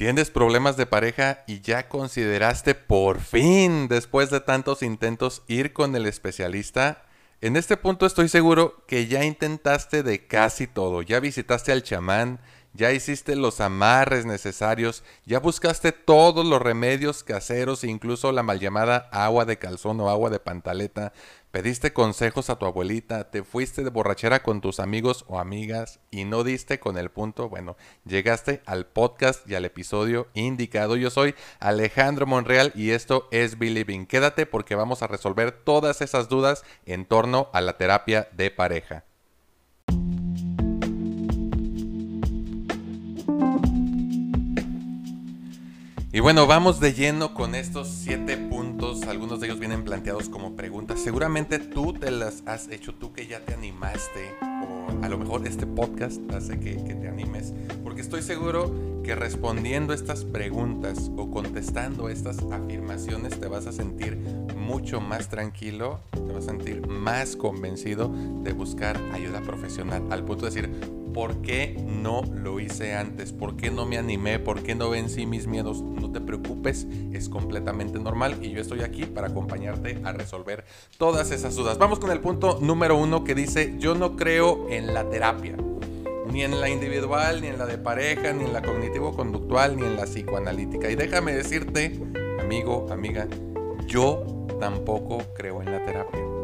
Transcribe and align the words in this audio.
¿Tienes 0.00 0.30
problemas 0.30 0.78
de 0.78 0.86
pareja 0.86 1.44
y 1.46 1.60
ya 1.60 1.90
consideraste 1.90 2.74
por 2.74 3.20
fin, 3.20 3.86
después 3.86 4.30
de 4.30 4.40
tantos 4.40 4.82
intentos, 4.82 5.42
ir 5.46 5.74
con 5.74 5.94
el 5.94 6.06
especialista? 6.06 7.02
En 7.42 7.54
este 7.54 7.76
punto 7.76 8.06
estoy 8.06 8.30
seguro 8.30 8.82
que 8.86 9.08
ya 9.08 9.26
intentaste 9.26 10.02
de 10.02 10.26
casi 10.26 10.66
todo. 10.66 11.02
Ya 11.02 11.20
visitaste 11.20 11.70
al 11.70 11.82
chamán, 11.82 12.40
ya 12.72 12.92
hiciste 12.92 13.36
los 13.36 13.60
amarres 13.60 14.26
necesarios, 14.26 15.02
ya 15.24 15.40
buscaste 15.40 15.92
todos 15.92 16.46
los 16.46 16.62
remedios 16.62 17.24
caseros, 17.24 17.84
incluso 17.84 18.32
la 18.32 18.42
mal 18.42 18.60
llamada 18.60 19.08
agua 19.12 19.44
de 19.44 19.58
calzón 19.58 20.00
o 20.00 20.08
agua 20.08 20.30
de 20.30 20.38
pantaleta, 20.38 21.12
pediste 21.50 21.92
consejos 21.92 22.48
a 22.48 22.56
tu 22.56 22.66
abuelita, 22.66 23.30
te 23.30 23.42
fuiste 23.42 23.82
de 23.82 23.90
borrachera 23.90 24.42
con 24.42 24.60
tus 24.60 24.78
amigos 24.78 25.24
o 25.26 25.40
amigas 25.40 26.00
y 26.10 26.24
no 26.24 26.44
diste 26.44 26.78
con 26.78 26.96
el 26.96 27.10
punto, 27.10 27.48
bueno, 27.48 27.76
llegaste 28.04 28.62
al 28.66 28.86
podcast 28.86 29.48
y 29.50 29.56
al 29.56 29.64
episodio 29.64 30.28
indicado. 30.34 30.96
Yo 30.96 31.10
soy 31.10 31.34
Alejandro 31.58 32.26
Monreal 32.26 32.72
y 32.74 32.90
esto 32.90 33.28
es 33.32 33.58
Believing. 33.58 34.06
Quédate 34.06 34.46
porque 34.46 34.76
vamos 34.76 35.02
a 35.02 35.08
resolver 35.08 35.50
todas 35.52 36.00
esas 36.02 36.28
dudas 36.28 36.64
en 36.86 37.04
torno 37.04 37.48
a 37.52 37.60
la 37.60 37.76
terapia 37.76 38.28
de 38.32 38.50
pareja. 38.50 39.04
Y 46.12 46.18
bueno, 46.18 46.48
vamos 46.48 46.80
de 46.80 46.92
lleno 46.92 47.34
con 47.34 47.54
estos 47.54 47.86
siete 47.86 48.36
puntos. 48.36 49.04
Algunos 49.04 49.38
de 49.38 49.46
ellos 49.46 49.60
vienen 49.60 49.84
planteados 49.84 50.28
como 50.28 50.56
preguntas. 50.56 50.98
Seguramente 50.98 51.60
tú 51.60 51.92
te 51.92 52.10
las 52.10 52.42
has 52.46 52.68
hecho, 52.68 52.92
tú 52.92 53.12
que 53.12 53.28
ya 53.28 53.38
te 53.44 53.54
animaste. 53.54 54.34
O 54.42 55.04
a 55.04 55.08
lo 55.08 55.18
mejor 55.18 55.46
este 55.46 55.68
podcast 55.68 56.20
hace 56.32 56.58
que, 56.58 56.72
te 56.74 57.06
animes. 57.06 57.54
Porque 57.84 58.00
estoy 58.00 58.22
seguro 58.22 58.74
que 59.04 59.14
respondiendo 59.14 59.94
estas 59.94 60.24
preguntas 60.24 61.12
o 61.16 61.30
contestando 61.30 62.08
estas 62.08 62.38
afirmaciones 62.50 63.38
te 63.38 63.46
vas 63.46 63.68
a 63.68 63.72
sentir 63.72 64.16
mucho 64.56 65.00
más 65.00 65.28
tranquilo, 65.28 66.00
te 66.10 66.32
vas 66.32 66.48
a 66.48 66.50
sentir 66.50 66.88
más 66.88 67.36
convencido 67.36 68.12
de 68.42 68.52
buscar 68.52 69.00
ayuda 69.12 69.42
profesional. 69.42 70.02
Al 70.10 70.24
punto 70.24 70.46
de 70.46 70.50
decir, 70.50 70.99
¿Por 71.12 71.42
qué 71.42 71.76
no 71.86 72.22
lo 72.22 72.60
hice 72.60 72.94
antes? 72.94 73.32
¿Por 73.32 73.56
qué 73.56 73.70
no 73.70 73.86
me 73.86 73.98
animé? 73.98 74.38
¿Por 74.38 74.62
qué 74.62 74.74
no 74.74 74.90
vencí 74.90 75.26
mis 75.26 75.46
miedos? 75.46 75.82
No 75.82 76.10
te 76.10 76.20
preocupes, 76.20 76.86
es 77.12 77.28
completamente 77.28 77.98
normal 77.98 78.38
y 78.42 78.50
yo 78.50 78.60
estoy 78.60 78.82
aquí 78.82 79.04
para 79.06 79.28
acompañarte 79.28 80.00
a 80.04 80.12
resolver 80.12 80.64
todas 80.98 81.30
esas 81.30 81.56
dudas. 81.56 81.78
Vamos 81.78 81.98
con 81.98 82.10
el 82.10 82.20
punto 82.20 82.58
número 82.60 82.96
uno 82.96 83.24
que 83.24 83.34
dice, 83.34 83.74
yo 83.78 83.94
no 83.94 84.16
creo 84.16 84.68
en 84.70 84.94
la 84.94 85.08
terapia. 85.08 85.56
Ni 86.30 86.44
en 86.44 86.60
la 86.60 86.68
individual, 86.68 87.40
ni 87.40 87.48
en 87.48 87.58
la 87.58 87.66
de 87.66 87.76
pareja, 87.76 88.32
ni 88.32 88.44
en 88.44 88.52
la 88.52 88.62
cognitivo-conductual, 88.62 89.76
ni 89.76 89.82
en 89.82 89.96
la 89.96 90.04
psicoanalítica. 90.04 90.88
Y 90.88 90.94
déjame 90.94 91.34
decirte, 91.34 92.00
amigo, 92.40 92.86
amiga, 92.90 93.26
yo 93.86 94.46
tampoco 94.60 95.18
creo 95.34 95.60
en 95.60 95.72
la 95.72 95.84
terapia. 95.84 96.39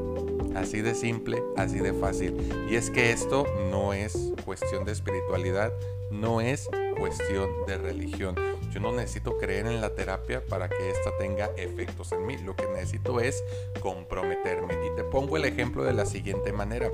Así 0.57 0.81
de 0.81 0.95
simple, 0.95 1.43
así 1.57 1.79
de 1.79 1.93
fácil. 1.93 2.35
Y 2.71 2.77
es 2.77 2.91
que 2.91 3.13
esto 3.13 3.47
no 3.71 3.93
es 3.93 4.33
cuestión 4.45 4.85
de 4.85 4.93
espiritualidad, 4.93 5.73
no 6.11 6.41
es 6.41 6.69
cuestión 6.99 7.51
de 7.67 7.77
religión. 7.77 8.35
Yo 8.73 8.81
no 8.81 8.91
necesito 8.93 9.37
creer 9.37 9.67
en 9.67 9.81
la 9.81 9.95
terapia 9.95 10.43
para 10.45 10.69
que 10.69 10.91
ésta 10.91 11.11
tenga 11.19 11.51
efectos 11.57 12.13
en 12.13 12.27
mí. 12.27 12.39
Lo 12.39 12.57
que 12.57 12.67
necesito 12.69 13.21
es 13.21 13.45
comprometerme. 13.81 14.75
Y 14.87 14.97
te 14.97 15.05
pongo 15.05 15.37
el 15.37 15.45
ejemplo 15.45 15.85
de 15.85 15.93
la 15.93 16.07
siguiente 16.07 16.53
manera. 16.53 16.91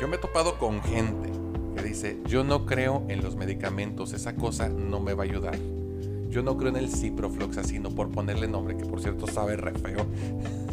Yo 0.00 0.08
me 0.08 0.16
he 0.16 0.18
topado 0.18 0.58
con 0.58 0.82
gente 0.82 1.30
que 1.76 1.82
dice, 1.82 2.16
yo 2.26 2.44
no 2.44 2.64
creo 2.64 3.04
en 3.08 3.22
los 3.22 3.36
medicamentos, 3.36 4.14
esa 4.14 4.34
cosa 4.36 4.68
no 4.70 5.00
me 5.00 5.12
va 5.12 5.24
a 5.24 5.26
ayudar. 5.26 5.58
Yo 6.30 6.42
no 6.42 6.56
creo 6.56 6.70
en 6.70 6.76
el 6.76 6.90
ciprofloxacino, 6.90 7.90
por 7.90 8.10
ponerle 8.10 8.48
nombre, 8.48 8.76
que 8.76 8.84
por 8.84 9.00
cierto 9.00 9.26
sabe 9.26 9.56
re 9.56 9.72
feo. 9.72 10.06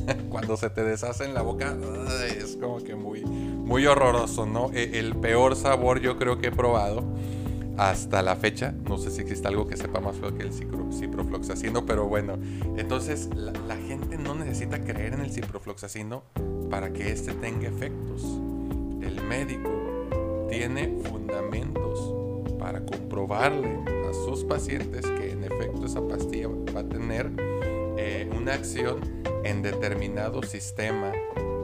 Cuando 0.30 0.58
se 0.58 0.70
te 0.70 0.84
deshace 0.84 1.26
en 1.26 1.34
la 1.34 1.42
boca, 1.42 1.76
es 2.26 2.58
como 2.58 2.78
que 2.78 2.96
muy, 2.96 3.24
muy 3.24 3.86
horroroso, 3.86 4.46
¿no? 4.46 4.72
E, 4.74 5.00
el 5.00 5.16
peor 5.16 5.56
sabor 5.56 6.00
yo 6.00 6.18
creo 6.18 6.40
que 6.40 6.48
he 6.48 6.52
probado 6.52 7.04
hasta 7.78 8.22
la 8.22 8.36
fecha. 8.36 8.74
No 8.88 8.98
sé 8.98 9.12
si 9.12 9.22
existe 9.22 9.48
algo 9.48 9.68
que 9.68 9.78
sepa 9.78 10.00
más 10.00 10.16
feo 10.18 10.36
que 10.36 10.44
el 10.44 10.54
ciprofloxacino, 10.54 11.86
pero 11.86 12.08
bueno. 12.08 12.38
Entonces, 12.78 13.30
la, 13.36 13.52
la 13.68 13.78
gente 13.78 14.18
no 14.18 14.36
necesita 14.36 14.84
creer 14.84 15.14
en 15.14 15.22
el 15.22 15.32
ciprofloxacino 15.32 16.24
para 16.70 16.92
que 16.92 17.12
éste 17.12 17.34
tenga 17.34 17.68
efectos. 17.68 18.24
El 19.02 19.22
médico 19.28 19.70
tiene 20.50 21.00
fundamentos 21.04 22.14
para 22.60 22.86
comprobarle 22.86 23.80
a 24.10 24.14
sus 24.14 24.44
pacientes 24.44 25.06
que 25.06 25.32
en 25.32 25.44
efecto 25.44 25.86
esa 25.86 26.02
pastilla 26.08 26.48
va 26.74 26.82
a 26.82 26.88
tener 26.88 27.30
eh, 27.98 28.30
una 28.36 28.54
acción 28.54 29.24
en 29.44 29.62
determinado 29.62 30.44
sistema 30.44 31.12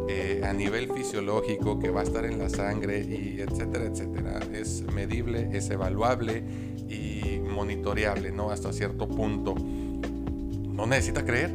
eh, 0.08 0.42
a 0.44 0.54
nivel 0.54 0.92
fisiológico 0.92 1.80
que 1.80 1.92
va 1.92 2.02
a 2.02 2.04
estar 2.04 2.26
en 2.26 2.40
la 2.40 2.50
sangre 2.50 3.02
y 3.02 3.42
etcétera, 3.42 3.86
etcétera. 3.86 4.40
Es 4.54 4.82
medible, 4.94 5.50
es 5.54 5.70
evaluable 5.70 6.44
y 6.88 7.40
monitoreable, 7.40 8.32
¿no? 8.32 8.50
Hasta 8.50 8.74
cierto 8.74 9.08
punto. 9.08 9.56
No 9.56 10.88
necesita 10.88 11.24
creer. 11.24 11.52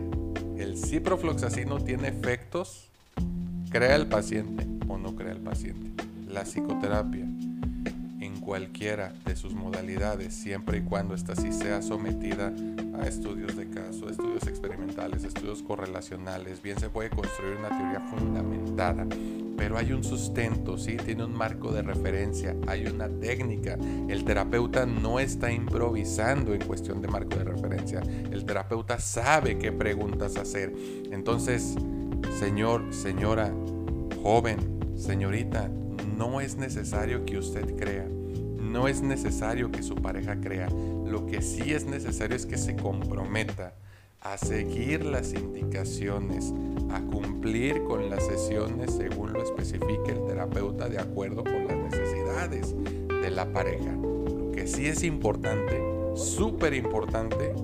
El 0.57 0.79
ciprofloxacino 0.79 1.81
tiene 1.83 2.09
efectos, 2.09 2.89
crea 3.71 3.97
el 3.97 4.07
paciente 4.07 4.67
o 4.89 4.99
no 4.99 5.17
crea 5.17 5.33
el 5.33 5.41
paciente. 5.41 6.05
La 6.29 6.45
psicoterapia 6.45 7.27
cualquiera 8.33 9.13
de 9.25 9.37
sus 9.37 9.55
modalidades, 9.55 10.35
siempre 10.35 10.79
y 10.79 10.83
cuando 10.83 11.15
ésta 11.15 11.37
sí 11.37 11.53
sea 11.53 11.83
sometida 11.83 12.53
a 12.99 13.07
estudios 13.07 13.57
de 13.57 13.69
caso, 13.69 14.09
estudios 14.09 14.47
experimentales, 14.47 15.25
estudios 15.25 15.63
correlacionales. 15.63 16.63
Bien 16.63 16.79
se 16.79 16.89
puede 16.89 17.11
construir 17.11 17.57
una 17.57 17.69
teoría 17.69 18.01
fundamentada, 18.01 19.07
pero 19.57 19.77
hay 19.77 19.93
un 19.93 20.05
sustento, 20.05 20.79
¿sí? 20.79 20.97
tiene 20.97 21.25
un 21.25 21.35
marco 21.37 21.73
de 21.73 21.83
referencia, 21.83 22.57
hay 22.67 22.87
una 22.87 23.09
técnica. 23.09 23.77
El 24.09 24.25
terapeuta 24.25 24.87
no 24.87 25.21
está 25.21 25.53
improvisando 25.53 26.55
en 26.55 26.65
cuestión 26.65 27.03
de 27.03 27.09
marco 27.09 27.37
de 27.37 27.45
referencia. 27.45 28.01
El 28.01 28.45
terapeuta 28.45 28.99
sabe 28.99 29.59
qué 29.59 29.73
preguntas 29.73 30.37
hacer. 30.37 30.73
Entonces, 31.11 31.75
señor, 32.39 32.93
señora, 32.93 33.53
joven, 34.23 34.95
señorita, 34.97 35.69
no 36.17 36.41
es 36.41 36.57
necesario 36.57 37.25
que 37.25 37.39
usted 37.39 37.77
crea 37.77 38.07
no 38.75 38.89
es 38.89 39.03
necesario 39.03 39.71
que 39.71 39.85
su 39.85 39.95
pareja 39.95 40.41
crea. 40.41 40.69
Lo 41.07 41.27
que 41.27 41.43
sí 41.43 41.73
es 41.73 41.87
necesario 41.87 42.35
es 42.35 42.45
que 42.45 42.59
se 42.59 42.75
comprometa 42.75 43.73
a 44.21 44.37
seguir 44.37 45.05
las 45.05 45.33
indicaciones, 45.33 46.53
a 46.91 47.01
cumplir 47.01 47.85
con 47.85 48.11
las 48.11 48.27
sesiones 48.27 48.93
según 48.95 49.33
lo 49.33 49.45
especifique 49.45 50.11
el 50.11 50.27
terapeuta 50.27 50.89
de 50.89 50.99
acuerdo 50.99 51.45
con 51.45 51.69
las 51.69 51.77
necesidades 51.77 52.75
de 53.07 53.31
la 53.31 53.47
pareja. 53.53 53.93
Lo 53.93 54.51
que 54.51 54.67
sí 54.67 54.89
es 54.89 55.05
importante, 55.05 55.81
súper 56.17 56.75
importante, 56.75 57.55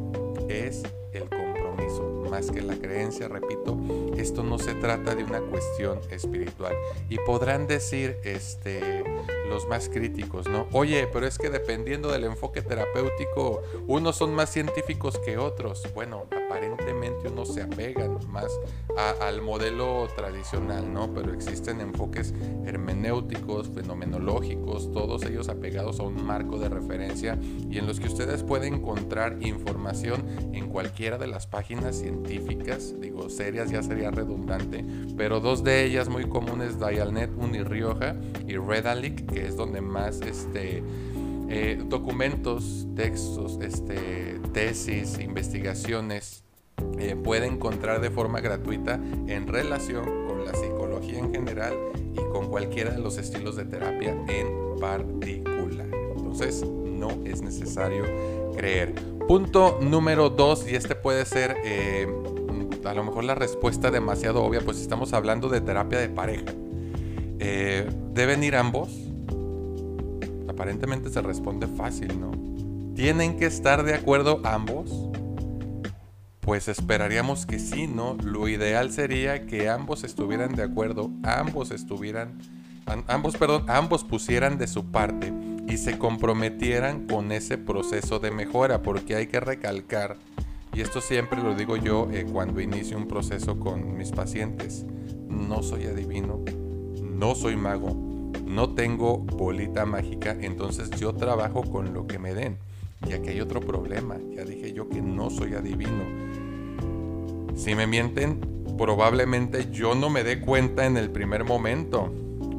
es 0.48 0.84
el 1.12 1.28
compromiso, 1.28 2.24
más 2.30 2.52
que 2.52 2.62
la 2.62 2.76
creencia, 2.76 3.26
repito, 3.26 3.76
esto 4.16 4.44
no 4.44 4.60
se 4.60 4.74
trata 4.74 5.16
de 5.16 5.24
una 5.24 5.40
cuestión 5.40 5.98
espiritual. 6.10 6.74
Y 7.08 7.16
podrán 7.26 7.66
decir, 7.66 8.18
este, 8.22 9.02
los 9.50 9.66
más 9.66 9.88
críticos, 9.88 10.48
¿no? 10.48 10.66
Oye, 10.72 11.06
pero 11.12 11.26
es 11.26 11.36
que 11.36 11.50
dependiendo 11.50 12.10
del 12.10 12.24
enfoque 12.24 12.62
terapéutico, 12.62 13.62
unos 13.86 14.16
son 14.16 14.34
más 14.34 14.50
científicos 14.50 15.18
que 15.18 15.36
otros. 15.36 15.82
Bueno, 15.92 16.26
aparentemente 16.30 16.79
unos 17.08 17.54
se 17.54 17.62
apegan 17.62 18.18
más 18.28 18.50
al 19.20 19.40
modelo 19.42 20.08
tradicional, 20.16 20.92
¿no? 20.92 21.12
Pero 21.14 21.32
existen 21.32 21.80
enfoques 21.80 22.34
hermenéuticos, 22.66 23.68
fenomenológicos, 23.68 24.92
todos 24.92 25.24
ellos 25.24 25.48
apegados 25.48 26.00
a 26.00 26.02
un 26.02 26.24
marco 26.24 26.58
de 26.58 26.68
referencia 26.68 27.38
y 27.70 27.78
en 27.78 27.86
los 27.86 28.00
que 28.00 28.08
ustedes 28.08 28.42
pueden 28.42 28.74
encontrar 28.74 29.38
información 29.40 30.24
en 30.52 30.68
cualquiera 30.68 31.18
de 31.18 31.26
las 31.26 31.46
páginas 31.46 31.96
científicas, 31.96 32.94
digo, 33.00 33.30
serias 33.30 33.70
ya 33.70 33.82
sería 33.82 34.10
redundante, 34.10 34.84
pero 35.16 35.40
dos 35.40 35.64
de 35.64 35.84
ellas 35.84 36.08
muy 36.08 36.28
comunes, 36.28 36.78
Dialnet 36.78 37.30
Unirioja 37.36 38.16
y 38.46 38.56
Redalic, 38.56 39.30
que 39.32 39.46
es 39.46 39.56
donde 39.56 39.80
más 39.80 40.20
este, 40.20 40.82
eh, 41.48 41.82
documentos, 41.88 42.86
textos, 42.94 43.58
este, 43.62 44.40
tesis, 44.52 45.18
investigaciones 45.18 46.44
eh, 46.98 47.16
puede 47.16 47.46
encontrar 47.46 48.00
de 48.00 48.10
forma 48.10 48.40
gratuita 48.40 49.00
en 49.26 49.46
relación 49.46 50.04
con 50.26 50.44
la 50.44 50.54
psicología 50.54 51.18
en 51.18 51.32
general 51.32 51.74
y 52.12 52.32
con 52.32 52.48
cualquiera 52.48 52.90
de 52.90 52.98
los 52.98 53.18
estilos 53.18 53.56
de 53.56 53.64
terapia 53.64 54.16
en 54.28 54.78
particular. 54.80 55.86
Entonces, 56.16 56.64
no 56.64 57.10
es 57.24 57.42
necesario 57.42 58.04
creer. 58.56 58.94
Punto 59.26 59.78
número 59.80 60.30
dos, 60.30 60.66
y 60.70 60.74
este 60.74 60.94
puede 60.94 61.24
ser 61.24 61.56
eh, 61.64 62.08
a 62.84 62.94
lo 62.94 63.04
mejor 63.04 63.24
la 63.24 63.34
respuesta 63.34 63.90
demasiado 63.90 64.42
obvia, 64.42 64.60
pues 64.60 64.80
estamos 64.80 65.12
hablando 65.12 65.48
de 65.48 65.60
terapia 65.60 65.98
de 65.98 66.08
pareja. 66.08 66.52
¿Deben 68.12 68.44
ir 68.44 68.54
ambos? 68.54 69.10
aparentemente 70.60 71.08
se 71.08 71.22
responde 71.22 71.66
fácil, 71.66 72.20
¿no? 72.20 72.32
¿Tienen 72.94 73.38
que 73.38 73.46
estar 73.46 73.82
de 73.82 73.94
acuerdo 73.94 74.42
ambos? 74.44 75.09
Pues 76.40 76.68
esperaríamos 76.68 77.46
que 77.46 77.58
sí, 77.58 77.86
¿no? 77.86 78.16
Lo 78.22 78.48
ideal 78.48 78.90
sería 78.92 79.46
que 79.46 79.68
ambos 79.68 80.04
estuvieran 80.04 80.54
de 80.54 80.62
acuerdo, 80.62 81.10
ambos 81.22 81.70
estuvieran, 81.70 82.38
ambos, 83.08 83.36
perdón, 83.36 83.64
ambos 83.68 84.04
pusieran 84.04 84.56
de 84.56 84.66
su 84.66 84.86
parte 84.86 85.32
y 85.68 85.76
se 85.76 85.98
comprometieran 85.98 87.06
con 87.06 87.30
ese 87.30 87.58
proceso 87.58 88.18
de 88.18 88.30
mejora, 88.30 88.82
porque 88.82 89.14
hay 89.16 89.26
que 89.26 89.38
recalcar, 89.38 90.16
y 90.72 90.80
esto 90.80 91.00
siempre 91.00 91.42
lo 91.42 91.54
digo 91.54 91.76
yo 91.76 92.08
eh, 92.12 92.26
cuando 92.30 92.60
inicio 92.60 92.96
un 92.96 93.06
proceso 93.06 93.58
con 93.60 93.96
mis 93.96 94.10
pacientes, 94.10 94.84
no 95.28 95.62
soy 95.62 95.86
adivino, 95.86 96.40
no 97.02 97.34
soy 97.34 97.56
mago, 97.56 97.94
no 98.46 98.74
tengo 98.74 99.18
bolita 99.18 99.84
mágica, 99.84 100.36
entonces 100.40 100.90
yo 100.98 101.12
trabajo 101.12 101.62
con 101.62 101.92
lo 101.92 102.06
que 102.06 102.18
me 102.18 102.34
den. 102.34 102.58
Y 103.08 103.12
aquí 103.12 103.30
hay 103.30 103.40
otro 103.40 103.60
problema, 103.60 104.18
ya 104.34 104.44
dije 104.44 104.72
yo 104.72 104.88
que 104.88 105.00
no 105.00 105.30
soy 105.30 105.54
adivino. 105.54 106.29
Si 107.60 107.74
me 107.74 107.86
mienten, 107.86 108.40
probablemente 108.78 109.70
yo 109.70 109.94
no 109.94 110.08
me 110.08 110.24
dé 110.24 110.40
cuenta 110.40 110.86
en 110.86 110.96
el 110.96 111.10
primer 111.10 111.44
momento. 111.44 112.10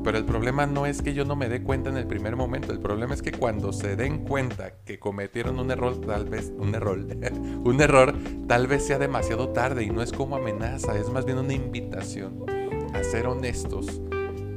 Pero 0.03 0.19
el 0.19 0.25
problema 0.25 0.67
no 0.67 0.85
es 0.85 1.01
que 1.01 1.15
yo 1.15 1.25
no 1.25 1.35
me 1.35 1.49
dé 1.49 1.63
cuenta 1.63 1.89
en 1.89 1.97
el 1.97 2.05
primer 2.05 2.35
momento, 2.35 2.71
el 2.71 2.79
problema 2.79 3.15
es 3.15 3.23
que 3.23 3.31
cuando 3.31 3.73
se 3.73 3.95
den 3.95 4.19
cuenta 4.19 4.75
que 4.85 4.99
cometieron 4.99 5.57
un 5.57 5.71
error, 5.71 5.99
tal 6.01 6.25
vez 6.25 6.53
un 6.55 6.75
error, 6.75 6.99
un 7.63 7.81
error, 7.81 8.15
tal 8.47 8.67
vez 8.67 8.85
sea 8.85 8.99
demasiado 8.99 9.49
tarde 9.49 9.83
y 9.85 9.89
no 9.89 10.03
es 10.03 10.11
como 10.11 10.35
amenaza, 10.35 10.95
es 10.95 11.09
más 11.09 11.25
bien 11.25 11.39
una 11.39 11.53
invitación 11.53 12.45
a 12.93 13.03
ser 13.03 13.25
honestos, 13.25 14.01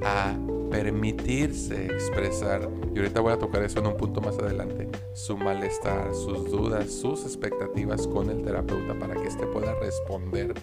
a 0.03 0.35
permitirse 0.71 1.85
expresar, 1.87 2.69
y 2.95 2.99
ahorita 2.99 3.21
voy 3.21 3.33
a 3.33 3.39
tocar 3.39 3.63
eso 3.63 3.79
en 3.79 3.87
un 3.87 3.97
punto 3.97 4.21
más 4.21 4.37
adelante, 4.39 4.89
su 5.13 5.37
malestar, 5.37 6.15
sus 6.15 6.51
dudas, 6.51 6.93
sus 6.93 7.23
expectativas 7.23 8.07
con 8.09 8.29
el 8.29 8.43
terapeuta 8.43 8.95
para 8.99 9.15
que 9.15 9.29
éste 9.29 9.47
pueda 9.47 9.75
responder 9.75 10.55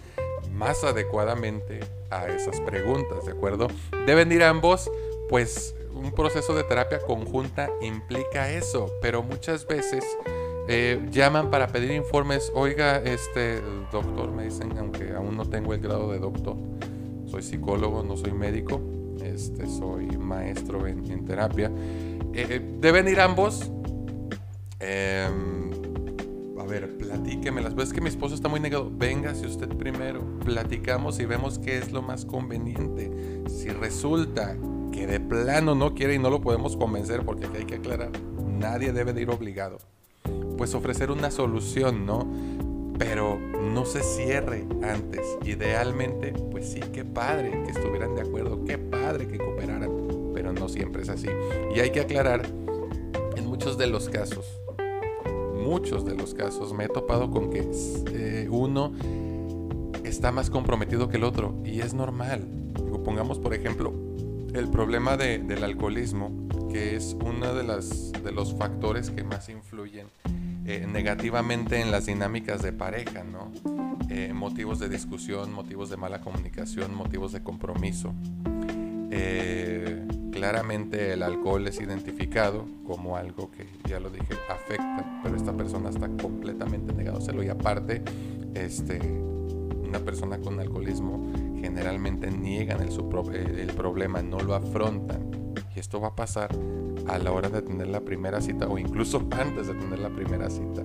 más 0.52 0.84
adecuadamente 0.84 1.80
a 2.10 2.28
esas 2.28 2.60
preguntas, 2.60 3.24
¿de 3.24 3.32
acuerdo? 3.32 3.68
Deben 4.06 4.30
ir 4.32 4.42
ambos, 4.42 4.90
pues 5.28 5.74
un 5.94 6.12
proceso 6.12 6.54
de 6.54 6.64
terapia 6.64 6.98
conjunta 7.00 7.70
implica 7.80 8.50
eso, 8.50 8.92
pero 9.00 9.22
muchas 9.22 9.66
veces 9.66 10.04
eh, 10.68 11.08
llaman 11.10 11.50
para 11.50 11.68
pedir 11.68 11.90
informes, 11.92 12.52
oiga, 12.54 12.98
este 12.98 13.60
doctor, 13.90 14.30
me 14.30 14.44
dicen, 14.44 14.76
aunque 14.78 15.12
aún 15.12 15.36
no 15.36 15.46
tengo 15.46 15.74
el 15.74 15.80
grado 15.80 16.12
de 16.12 16.18
doctor, 16.18 16.56
soy 17.26 17.42
psicólogo, 17.42 18.02
no 18.02 18.16
soy 18.16 18.32
médico, 18.32 18.80
este, 19.42 19.66
soy 19.66 20.06
maestro 20.16 20.86
en, 20.86 21.24
terapia. 21.24 21.70
Eh, 22.32 22.60
deben 22.80 23.08
ir 23.08 23.20
ambos. 23.20 23.72
Em, 24.78 25.70
a 26.58 26.64
ver, 26.64 26.96
platíqueme 26.96 27.60
las 27.60 27.74
veces 27.74 27.92
que 27.92 28.00
mi 28.00 28.08
esposo 28.08 28.36
está 28.36 28.48
muy 28.48 28.60
negado. 28.60 28.90
Venga, 28.94 29.34
si 29.34 29.46
usted 29.46 29.68
primero, 29.68 30.38
platicamos 30.44 31.18
y 31.18 31.26
vemos 31.26 31.58
qué 31.58 31.78
es 31.78 31.90
lo 31.90 32.02
más 32.02 32.24
conveniente. 32.24 33.42
Si 33.48 33.68
resulta 33.70 34.56
que 34.92 35.08
de 35.08 35.18
plano 35.18 35.74
no 35.74 35.94
quiere 35.94 36.14
y 36.14 36.18
no 36.20 36.30
lo 36.30 36.40
podemos 36.40 36.76
convencer, 36.76 37.24
porque 37.24 37.48
hay 37.56 37.64
que 37.64 37.76
aclarar, 37.76 38.12
nadie 38.46 38.92
debe 38.92 39.12
de 39.12 39.22
ir 39.22 39.30
obligado. 39.30 39.78
Pues 40.56 40.74
ofrecer 40.74 41.10
una 41.10 41.32
solución, 41.32 42.06
¿no? 42.06 42.28
Pero 42.98 43.38
no 43.38 43.84
se 43.84 44.02
cierre 44.02 44.64
antes. 44.82 45.20
Idealmente, 45.44 46.32
pues 46.50 46.68
sí, 46.68 46.80
qué 46.92 47.04
padre 47.04 47.50
que 47.64 47.70
estuvieran 47.70 48.14
de 48.14 48.22
acuerdo, 48.22 48.64
qué 48.64 48.78
padre 48.78 49.26
que 49.26 49.38
cooperaran, 49.38 49.90
pero 50.34 50.52
no 50.52 50.68
siempre 50.68 51.02
es 51.02 51.08
así. 51.08 51.28
Y 51.74 51.80
hay 51.80 51.90
que 51.90 52.00
aclarar, 52.00 52.46
en 53.36 53.46
muchos 53.46 53.78
de 53.78 53.86
los 53.86 54.08
casos, 54.08 54.60
muchos 55.62 56.04
de 56.04 56.14
los 56.14 56.34
casos 56.34 56.72
me 56.72 56.84
he 56.84 56.88
topado 56.88 57.30
con 57.30 57.50
que 57.50 57.68
eh, 58.12 58.48
uno 58.50 58.92
está 60.04 60.32
más 60.32 60.50
comprometido 60.50 61.08
que 61.08 61.16
el 61.16 61.24
otro 61.24 61.54
y 61.64 61.80
es 61.80 61.94
normal. 61.94 62.46
Pongamos 63.04 63.38
por 63.38 63.54
ejemplo 63.54 63.92
el 64.54 64.68
problema 64.68 65.16
del 65.16 65.64
alcoholismo, 65.64 66.30
que 66.70 66.94
es 66.96 67.16
uno 67.24 67.54
de, 67.54 67.62
las, 67.64 68.12
de 68.12 68.32
los 68.32 68.54
factores 68.54 69.10
que 69.10 69.24
más 69.24 69.48
influyen 69.48 70.06
eh, 70.64 70.86
negativamente 70.86 71.80
en 71.80 71.90
las 71.90 72.06
dinámicas 72.06 72.62
de 72.62 72.72
pareja. 72.72 73.24
Eh, 74.08 74.32
motivos 74.34 74.78
de 74.78 74.88
discusión, 74.88 75.52
motivos 75.52 75.88
de 75.88 75.96
mala 75.96 76.20
comunicación, 76.20 76.94
motivos 76.94 77.32
de 77.32 77.42
compromiso. 77.42 78.14
Claramente 80.32 81.12
el 81.12 81.22
alcohol 81.22 81.68
es 81.68 81.78
identificado 81.78 82.66
como 82.86 83.16
algo 83.16 83.50
que, 83.50 83.66
ya 83.88 84.00
lo 84.00 84.10
dije, 84.10 84.34
afecta, 84.48 85.20
pero 85.22 85.36
esta 85.36 85.52
persona 85.52 85.90
está 85.90 86.08
completamente 86.08 86.94
negándoselo 86.94 87.42
y 87.42 87.48
aparte, 87.48 88.02
este, 88.54 88.98
una 88.98 89.98
persona 89.98 90.38
con 90.38 90.58
alcoholismo 90.58 91.30
generalmente 91.60 92.30
niegan 92.30 92.80
el, 92.80 92.88
el 93.34 93.72
problema, 93.74 94.22
no 94.22 94.40
lo 94.40 94.54
afrontan. 94.54 95.41
Y 95.74 95.80
esto 95.80 96.00
va 96.00 96.08
a 96.08 96.16
pasar 96.16 96.50
a 97.06 97.18
la 97.18 97.32
hora 97.32 97.48
de 97.48 97.62
tener 97.62 97.88
la 97.88 98.00
primera 98.00 98.40
cita 98.40 98.68
o 98.68 98.78
incluso 98.78 99.26
antes 99.30 99.66
de 99.66 99.74
tener 99.74 99.98
la 99.98 100.10
primera 100.10 100.50
cita. 100.50 100.82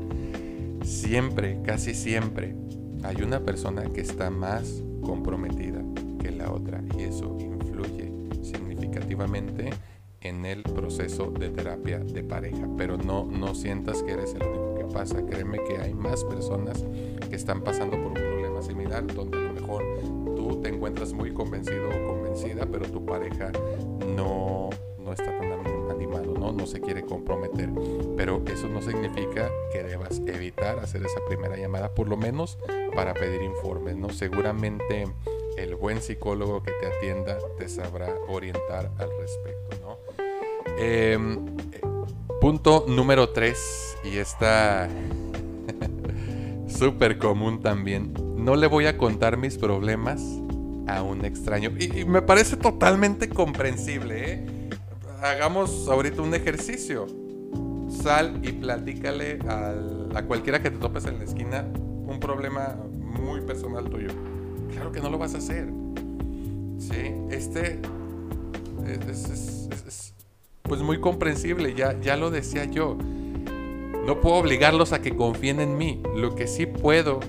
Siempre, 0.83 1.61
casi 1.63 1.93
siempre, 1.93 2.55
hay 3.03 3.21
una 3.21 3.41
persona 3.41 3.83
que 3.91 4.01
está 4.01 4.29
más 4.29 4.83
comprometida 5.01 5.81
que 6.19 6.31
la 6.31 6.51
otra 6.51 6.81
y 6.97 7.03
eso 7.03 7.37
influye 7.39 7.57
en 10.21 10.45
el 10.45 10.63
proceso 10.63 11.31
de 11.31 11.49
terapia 11.49 11.99
de 11.99 12.23
pareja. 12.23 12.67
Pero 12.77 12.97
no, 12.97 13.25
no 13.25 13.55
sientas 13.55 14.03
que 14.03 14.11
eres 14.11 14.33
el 14.35 14.43
único 14.43 14.75
que 14.75 14.93
pasa. 14.93 15.25
Créeme 15.25 15.59
que 15.63 15.77
hay 15.77 15.93
más 15.93 16.23
personas 16.25 16.85
que 17.29 17.35
están 17.35 17.61
pasando 17.61 17.97
por 17.97 18.07
un 18.07 18.13
problema 18.13 18.61
similar, 18.61 19.05
donde 19.07 19.37
a 19.37 19.41
lo 19.41 19.53
mejor 19.53 19.83
tú 20.35 20.61
te 20.61 20.69
encuentras 20.69 21.13
muy 21.13 21.33
convencido 21.33 21.87
o 21.89 22.07
convencida, 22.07 22.65
pero 22.65 22.85
tu 22.89 23.05
pareja 23.05 23.51
no, 24.17 24.69
no 24.97 25.13
está 25.13 25.25
tan 25.25 25.91
animado, 25.91 26.33
¿no? 26.33 26.51
no 26.51 26.65
se 26.65 26.81
quiere 26.81 27.03
comprometer. 27.03 27.69
Pero 28.17 28.41
eso 28.51 28.67
no 28.67 28.81
significa 28.81 29.49
que 29.71 29.83
debas 29.83 30.19
evitar 30.25 30.79
hacer 30.79 31.05
esa 31.05 31.19
primera 31.27 31.55
llamada, 31.55 31.93
por 31.93 32.09
lo 32.09 32.17
menos 32.17 32.57
para 32.95 33.13
pedir 33.13 33.43
informes. 33.43 33.95
¿no? 33.95 34.09
Seguramente 34.09 35.07
el 35.57 35.75
buen 35.75 36.01
psicólogo 36.01 36.63
que 36.63 36.71
te 36.71 36.87
atienda 36.87 37.37
te 37.57 37.69
sabrá 37.69 38.13
orientar 38.27 38.91
al 38.97 39.09
respecto, 39.19 39.77
¿no? 39.81 39.97
Em, 40.77 41.45
punto 42.41 42.85
número 42.87 43.29
3, 43.29 43.97
y 44.03 44.17
está 44.17 44.87
súper 46.67 47.17
común 47.17 47.61
también. 47.61 48.13
No 48.35 48.55
le 48.55 48.67
voy 48.67 48.85
a 48.85 48.97
contar 48.97 49.37
mis 49.37 49.57
problemas 49.57 50.21
a 50.87 51.03
un 51.03 51.25
extraño. 51.25 51.71
Y, 51.79 52.05
me 52.05 52.21
parece 52.21 52.57
totalmente 52.57 53.29
comprensible. 53.29 54.33
¿eh? 54.33 54.45
Hagamos 55.21 55.87
ahorita 55.87 56.21
un 56.21 56.33
ejercicio. 56.33 57.07
Sal 57.89 58.39
y 58.43 58.51
platícale 58.51 59.39
a 59.47 60.21
cualquiera 60.23 60.61
que 60.61 60.71
te 60.71 60.77
topes 60.77 61.05
en 61.05 61.19
la 61.19 61.23
esquina 61.23 61.65
un 62.07 62.19
problema 62.19 62.75
muy 62.93 63.41
personal 63.41 63.89
tuyo 63.89 64.09
Claro 64.71 64.91
que 64.91 64.99
no 65.01 65.09
lo 65.09 65.17
vas 65.17 65.33
a 65.35 65.37
hacer. 65.37 65.69
Sí, 66.77 67.13
este 67.31 67.79
es, 68.85 70.13
pues 70.61 70.81
muy 70.81 70.99
comprensible, 70.99 71.73
ya, 71.73 71.99
ya 71.99 72.15
lo 72.17 72.29
decía 72.29 72.65
yo. 72.65 72.97
No 74.05 74.21
puedo 74.21 74.35
obligarlos 74.35 74.93
a 74.93 75.01
que 75.01 75.15
confíen 75.15 75.59
en 75.59 75.77
mí. 75.77 76.01
Lo 76.15 76.35
que 76.35 76.47
sí 76.47 76.65
puedo, 76.65 77.19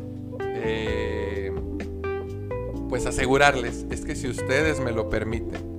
eh, 0.40 1.07
pues 2.88 3.04
asegurarles, 3.06 3.86
es 3.90 4.04
que 4.04 4.16
si 4.16 4.28
ustedes 4.28 4.80
me 4.80 4.92
lo 4.92 5.10
permiten, 5.10 5.76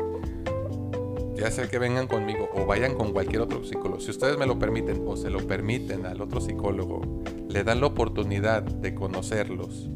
ya 1.35 1.49
sea 1.49 1.67
que 1.67 1.79
vengan 1.79 2.07
conmigo 2.07 2.49
o 2.53 2.65
vayan 2.65 2.95
con 2.95 3.13
cualquier 3.13 3.41
otro 3.41 3.63
psicólogo, 3.63 3.99
si 3.99 4.11
ustedes 4.11 4.37
me 4.37 4.45
lo 4.45 4.59
permiten 4.59 5.03
o 5.07 5.17
se 5.17 5.29
lo 5.29 5.39
permiten 5.47 6.05
al 6.05 6.21
otro 6.21 6.39
psicólogo, 6.41 7.23
le 7.47 7.63
dan 7.63 7.79
la 7.79 7.87
oportunidad 7.87 8.61
de 8.61 8.93
conocerlos, 8.93 9.89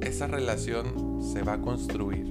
esa 0.00 0.26
relación 0.26 1.22
se 1.22 1.42
va 1.42 1.54
a 1.54 1.60
construir 1.60 2.26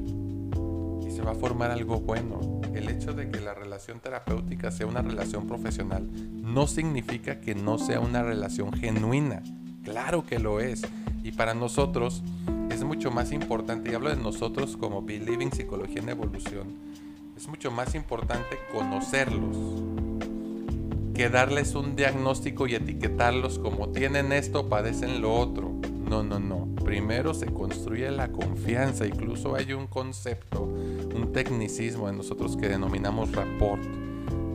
y 1.05 1.11
se 1.11 1.21
va 1.21 1.31
a 1.31 1.35
formar 1.35 1.71
algo 1.71 2.01
bueno. 2.01 2.59
El 2.73 2.89
hecho 2.89 3.13
de 3.13 3.29
que 3.29 3.39
la 3.39 3.53
relación 3.53 3.99
terapéutica 3.99 4.71
sea 4.71 4.87
una 4.87 5.01
relación 5.01 5.47
profesional 5.47 6.07
no 6.33 6.67
significa 6.67 7.39
que 7.39 7.55
no 7.55 7.77
sea 7.77 7.99
una 7.99 8.23
relación 8.23 8.73
genuina. 8.73 9.41
Claro 9.83 10.25
que 10.25 10.39
lo 10.39 10.59
es. 10.59 10.81
Y 11.23 11.31
para 11.31 11.53
nosotros 11.53 12.23
es 12.69 12.83
mucho 12.83 13.11
más 13.11 13.31
importante, 13.31 13.91
y 13.91 13.95
hablo 13.95 14.09
de 14.09 14.17
nosotros 14.17 14.77
como 14.77 15.01
Believing 15.01 15.51
Psicología 15.51 16.01
en 16.01 16.09
Evolución, 16.09 16.67
es 17.35 17.47
mucho 17.47 17.71
más 17.71 17.95
importante 17.95 18.57
conocerlos 18.73 19.55
que 21.19 21.29
darles 21.29 21.75
un 21.75 21.97
diagnóstico 21.97 22.65
y 22.65 22.75
etiquetarlos 22.75 23.59
como 23.59 23.89
tienen 23.89 24.31
esto, 24.31 24.69
padecen 24.69 25.19
lo 25.19 25.35
otro. 25.35 25.69
No, 26.09 26.23
no, 26.23 26.39
no. 26.39 26.69
Primero 26.85 27.33
se 27.33 27.47
construye 27.47 28.09
la 28.09 28.29
confianza. 28.31 29.05
Incluso 29.05 29.53
hay 29.53 29.73
un 29.73 29.87
concepto, 29.87 30.63
un 30.63 31.33
tecnicismo 31.33 32.07
en 32.07 32.15
nosotros 32.15 32.55
que 32.55 32.69
denominamos 32.69 33.33
rapport. 33.33 33.83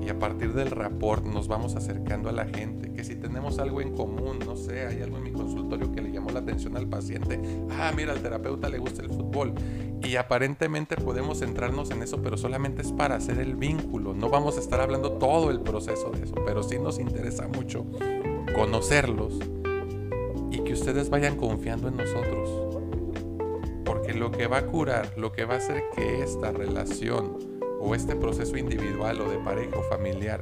Y 0.04 0.10
a 0.10 0.18
partir 0.18 0.52
del 0.52 0.70
rapport 0.70 1.24
nos 1.24 1.48
vamos 1.48 1.76
acercando 1.76 2.28
a 2.28 2.32
la 2.32 2.44
gente, 2.44 2.92
que 2.92 3.04
si 3.04 3.16
tenemos 3.16 3.58
algo 3.58 3.80
en 3.80 3.94
común, 3.94 4.38
no 4.44 4.54
sé, 4.54 4.86
hay 4.86 5.00
algo 5.00 5.16
en 5.16 5.22
mi 5.22 5.32
consultorio 5.32 5.90
que 5.92 6.02
le 6.02 6.12
llamó 6.12 6.30
la 6.30 6.40
atención 6.40 6.76
al 6.76 6.86
paciente, 6.86 7.40
ah, 7.70 7.90
mira, 7.96 8.12
al 8.12 8.20
terapeuta 8.20 8.68
le 8.68 8.78
gusta 8.78 9.00
el 9.00 9.08
fútbol. 9.08 9.54
Y 10.02 10.16
aparentemente 10.16 10.96
podemos 10.96 11.38
centrarnos 11.38 11.90
en 11.90 12.02
eso, 12.02 12.20
pero 12.20 12.36
solamente 12.36 12.82
es 12.82 12.92
para 12.92 13.14
hacer 13.14 13.38
el 13.38 13.56
vínculo. 13.56 14.12
No 14.12 14.28
vamos 14.28 14.58
a 14.58 14.60
estar 14.60 14.80
hablando 14.80 15.12
todo 15.12 15.50
el 15.50 15.60
proceso 15.60 16.10
de 16.10 16.24
eso, 16.24 16.34
pero 16.44 16.62
sí 16.62 16.78
nos 16.78 16.98
interesa 16.98 17.48
mucho 17.48 17.86
conocerlos 18.54 19.38
y 20.50 20.58
que 20.58 20.74
ustedes 20.74 21.08
vayan 21.08 21.36
confiando 21.38 21.88
en 21.88 21.96
nosotros. 21.96 22.50
Porque 23.86 24.12
lo 24.12 24.30
que 24.30 24.46
va 24.48 24.58
a 24.58 24.66
curar, 24.66 25.16
lo 25.16 25.32
que 25.32 25.46
va 25.46 25.54
a 25.54 25.58
hacer 25.58 25.82
que 25.96 26.22
esta 26.22 26.52
relación 26.52 27.53
o 27.84 27.94
este 27.94 28.16
proceso 28.16 28.56
individual 28.56 29.20
o 29.20 29.28
de 29.28 29.36
pareja 29.38 29.76
o 29.76 29.82
familiar 29.82 30.40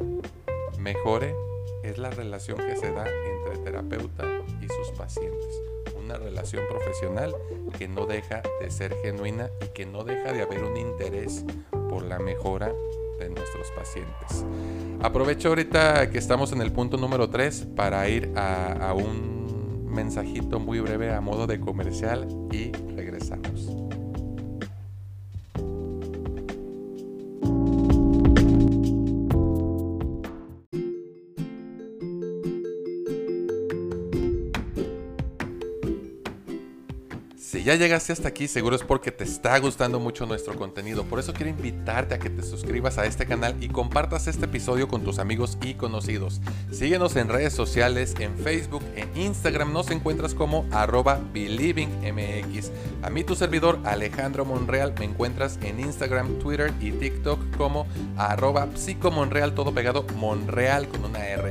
mejore 0.78 1.34
es 1.82 1.98
la 1.98 2.10
relación 2.10 2.56
que 2.56 2.76
se 2.76 2.92
da 2.92 3.04
entre 3.08 3.58
terapeuta 3.64 4.24
y 4.60 4.68
sus 4.68 4.96
pacientes. 4.96 5.60
Una 5.98 6.16
relación 6.16 6.62
profesional 6.68 7.34
que 7.76 7.88
no 7.88 8.06
deja 8.06 8.42
de 8.60 8.70
ser 8.70 8.94
genuina 9.02 9.50
y 9.64 9.68
que 9.68 9.86
no 9.86 10.04
deja 10.04 10.32
de 10.32 10.42
haber 10.42 10.62
un 10.62 10.76
interés 10.76 11.44
por 11.90 12.04
la 12.04 12.20
mejora 12.20 12.72
de 13.18 13.28
nuestros 13.28 13.70
pacientes. 13.72 14.44
Aprovecho 15.02 15.48
ahorita 15.48 16.10
que 16.10 16.18
estamos 16.18 16.52
en 16.52 16.62
el 16.62 16.70
punto 16.70 16.96
número 16.96 17.28
3 17.28 17.66
para 17.74 18.08
ir 18.08 18.32
a, 18.36 18.90
a 18.90 18.94
un 18.94 19.90
mensajito 19.92 20.60
muy 20.60 20.78
breve 20.78 21.12
a 21.12 21.20
modo 21.20 21.48
de 21.48 21.58
comercial 21.60 22.28
y 22.52 22.70
ya 37.64 37.74
llegaste 37.74 38.12
hasta 38.12 38.28
aquí, 38.28 38.48
seguro 38.48 38.76
es 38.76 38.82
porque 38.82 39.12
te 39.12 39.24
está 39.24 39.58
gustando 39.58 40.00
mucho 40.00 40.26
nuestro 40.26 40.56
contenido. 40.56 41.04
Por 41.04 41.18
eso 41.18 41.32
quiero 41.32 41.50
invitarte 41.50 42.14
a 42.14 42.18
que 42.18 42.30
te 42.30 42.42
suscribas 42.42 42.98
a 42.98 43.06
este 43.06 43.26
canal 43.26 43.56
y 43.60 43.68
compartas 43.68 44.26
este 44.26 44.46
episodio 44.46 44.88
con 44.88 45.02
tus 45.04 45.18
amigos 45.18 45.58
y 45.62 45.74
conocidos. 45.74 46.40
Síguenos 46.70 47.16
en 47.16 47.28
redes 47.28 47.52
sociales, 47.52 48.14
en 48.18 48.36
Facebook, 48.36 48.82
en 48.96 49.08
Instagram 49.20 49.72
nos 49.72 49.90
encuentras 49.90 50.34
como 50.34 50.66
arroba 50.70 51.20
believingmx. 51.32 52.70
A 53.02 53.10
mí 53.10 53.24
tu 53.24 53.34
servidor 53.34 53.78
Alejandro 53.84 54.44
Monreal 54.44 54.94
me 54.98 55.04
encuentras 55.04 55.58
en 55.62 55.80
Instagram, 55.80 56.38
Twitter 56.38 56.72
y 56.80 56.92
TikTok 56.92 57.56
como 57.56 57.86
arroba 58.16 58.68
psicomonreal, 58.74 59.54
todo 59.54 59.74
pegado 59.74 60.04
Monreal 60.16 60.88
con 60.88 61.04
una 61.04 61.26
R. 61.26 61.41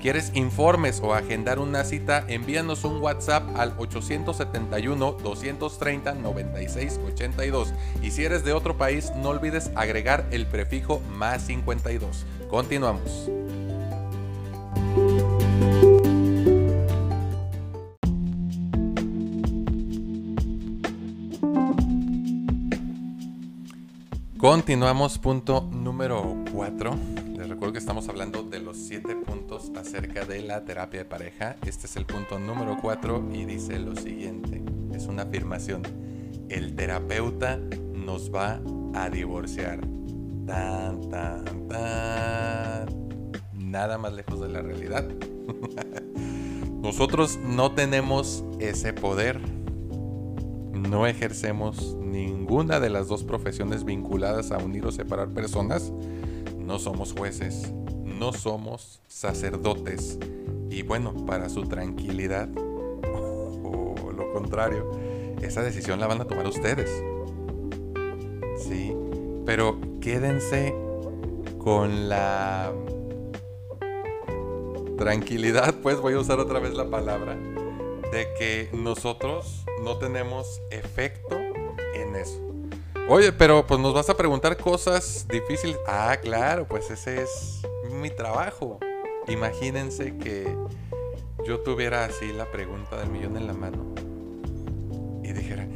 ¿Quieres 0.00 0.32
informes 0.34 1.02
o 1.04 1.12
agendar 1.12 1.58
una 1.58 1.84
cita? 1.84 2.24
Envíanos 2.26 2.84
un 2.84 3.02
WhatsApp 3.02 3.44
al 3.54 3.74
871 3.76 5.12
230 5.22 6.14
96 6.14 7.00
82. 7.06 7.74
Y 8.02 8.10
si 8.10 8.24
eres 8.24 8.42
de 8.42 8.54
otro 8.54 8.78
país, 8.78 9.12
no 9.16 9.28
olvides 9.28 9.70
agregar 9.74 10.26
el 10.30 10.46
prefijo 10.46 11.02
más 11.10 11.42
52. 11.42 12.24
Continuamos. 12.48 13.28
Continuamos 24.38 25.18
punto 25.18 25.68
número 25.70 26.36
4. 26.54 26.96
Les 27.36 27.50
recuerdo 27.50 27.74
que 27.74 27.78
estamos 27.78 28.08
hablando 28.08 28.42
de 28.42 28.60
los 28.60 28.78
7 28.78 29.14
puntos 29.16 29.39
acerca 29.76 30.24
de 30.24 30.42
la 30.42 30.64
terapia 30.64 31.00
de 31.00 31.04
pareja. 31.04 31.56
Este 31.66 31.86
es 31.86 31.96
el 31.96 32.06
punto 32.06 32.38
número 32.38 32.78
4 32.80 33.28
y 33.32 33.44
dice 33.44 33.78
lo 33.78 33.94
siguiente. 33.94 34.62
Es 34.94 35.06
una 35.06 35.22
afirmación. 35.22 35.82
El 36.48 36.74
terapeuta 36.74 37.58
nos 37.94 38.34
va 38.34 38.60
a 38.94 39.10
divorciar. 39.10 39.80
Tan, 40.46 41.08
tan, 41.10 41.68
tan. 41.68 43.10
Nada 43.52 43.98
más 43.98 44.12
lejos 44.14 44.40
de 44.40 44.48
la 44.48 44.62
realidad. 44.62 45.06
Nosotros 46.82 47.38
no 47.44 47.72
tenemos 47.72 48.44
ese 48.58 48.92
poder. 48.92 49.40
No 50.72 51.06
ejercemos 51.06 51.96
ninguna 52.00 52.80
de 52.80 52.90
las 52.90 53.08
dos 53.08 53.24
profesiones 53.24 53.84
vinculadas 53.84 54.50
a 54.50 54.58
unir 54.58 54.86
o 54.86 54.92
separar 54.92 55.28
personas, 55.28 55.92
no 56.58 56.78
somos 56.78 57.12
jueces, 57.12 57.72
no 58.20 58.32
somos 58.32 59.00
sacerdotes. 59.08 60.18
Y 60.70 60.82
bueno, 60.82 61.26
para 61.26 61.48
su 61.48 61.62
tranquilidad, 61.62 62.48
o, 62.54 64.12
lo 64.14 64.32
contrario, 64.32 64.88
esa 65.42 65.62
decisión 65.62 65.98
la 65.98 66.06
van 66.06 66.20
a 66.20 66.26
tomar 66.26 66.46
ustedes. 66.46 66.90
Sí, 68.58 68.94
pero 69.44 69.80
quédense 70.00 70.74
con 71.58 72.08
la 72.08 72.72
tranquilidad, 74.96 75.74
pues 75.82 75.98
voy 75.98 76.12
a 76.12 76.18
usar 76.18 76.38
otra 76.38 76.60
vez 76.60 76.74
la 76.74 76.88
palabra, 76.88 77.34
de 78.12 78.28
que 78.38 78.68
nosotros 78.72 79.64
no 79.82 79.96
tenemos 79.96 80.60
efecto 80.70 81.40
eso. 82.14 82.40
Oye, 83.08 83.32
pero 83.32 83.66
pues 83.66 83.80
nos 83.80 83.92
vas 83.92 84.08
a 84.08 84.16
preguntar 84.16 84.56
cosas 84.56 85.26
difíciles. 85.28 85.78
Ah, 85.86 86.16
claro, 86.20 86.66
pues 86.66 86.90
ese 86.90 87.22
es 87.22 87.62
mi 87.92 88.10
trabajo. 88.10 88.78
Imagínense 89.28 90.16
que 90.16 90.56
yo 91.46 91.60
tuviera 91.60 92.04
así 92.04 92.32
la 92.32 92.50
pregunta 92.50 92.98
del 92.98 93.10
millón 93.10 93.36
en 93.36 93.46
la 93.46 93.54
mano 93.54 93.94
y 95.22 95.32
dijera, 95.32 95.66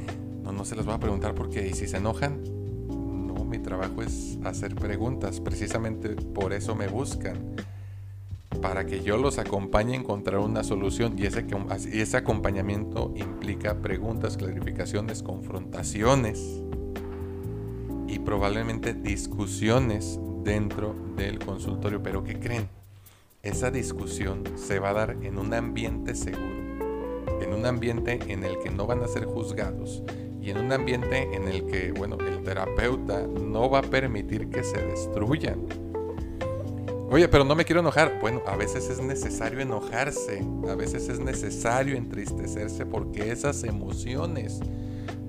no, 0.42 0.52
no 0.52 0.64
se 0.64 0.76
las 0.76 0.87
voy 0.87 0.94
a 0.94 0.99
preguntar 0.99 1.35
porque 1.35 1.66
y 1.66 1.73
si 1.73 1.87
se 1.87 1.99
enojan, 1.99 2.42
no, 2.88 3.44
mi 3.44 3.59
trabajo 3.59 4.02
es 4.02 4.38
hacer 4.44 4.75
preguntas. 4.75 5.40
Precisamente 5.40 6.11
por 6.11 6.52
eso 6.52 6.75
me 6.75 6.88
buscan 6.88 7.56
para 8.61 8.87
que 8.87 9.02
yo 9.02 9.16
los 9.16 9.38
acompañe 9.38 9.94
a 9.94 10.00
encontrar 10.00 10.40
una 10.40 10.64
solución 10.64 11.18
y 11.18 11.26
ese, 11.26 11.44
ese 11.92 12.16
acompañamiento 12.16 13.12
implica 13.16 13.80
preguntas, 13.80 14.37
clarificaciones, 14.37 15.23
confrontaciones 15.23 16.62
y 18.06 18.18
probablemente 18.21 18.94
discusiones 18.94 20.18
dentro 20.44 20.94
del 21.16 21.38
consultorio. 21.38 22.02
Pero 22.02 22.22
¿qué 22.22 22.38
creen? 22.38 22.68
Esa 23.42 23.70
discusión 23.70 24.44
se 24.56 24.78
va 24.78 24.90
a 24.90 24.94
dar 24.94 25.10
en 25.22 25.38
un 25.38 25.52
ambiente 25.52 26.14
seguro, 26.14 27.42
en 27.42 27.52
un 27.52 27.66
ambiente 27.66 28.18
en 28.28 28.44
el 28.44 28.58
que 28.58 28.70
no 28.70 28.86
van 28.86 29.02
a 29.02 29.08
ser 29.08 29.24
juzgados 29.24 30.02
y 30.40 30.50
en 30.50 30.58
un 30.58 30.72
ambiente 30.72 31.34
en 31.34 31.48
el 31.48 31.66
que, 31.66 31.92
bueno, 31.92 32.18
el 32.20 32.42
terapeuta 32.42 33.26
no 33.26 33.68
va 33.68 33.80
a 33.80 33.82
permitir 33.82 34.48
que 34.50 34.62
se 34.62 34.78
destruyan 34.78 35.66
Oye, 37.14 37.28
pero 37.28 37.44
no 37.44 37.54
me 37.54 37.64
quiero 37.64 37.80
enojar. 37.80 38.18
Bueno, 38.20 38.42
a 38.44 38.56
veces 38.56 38.88
es 38.90 39.00
necesario 39.00 39.60
enojarse, 39.60 40.44
a 40.68 40.74
veces 40.74 41.08
es 41.08 41.20
necesario 41.20 41.96
entristecerse 41.96 42.86
porque 42.86 43.30
esas 43.30 43.62
emociones 43.62 44.58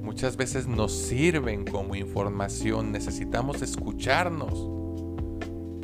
muchas 0.01 0.36
veces 0.36 0.67
nos 0.67 0.93
sirven 0.93 1.63
como 1.63 1.95
información. 1.95 2.91
Necesitamos 2.91 3.62
escucharnos 3.62 4.75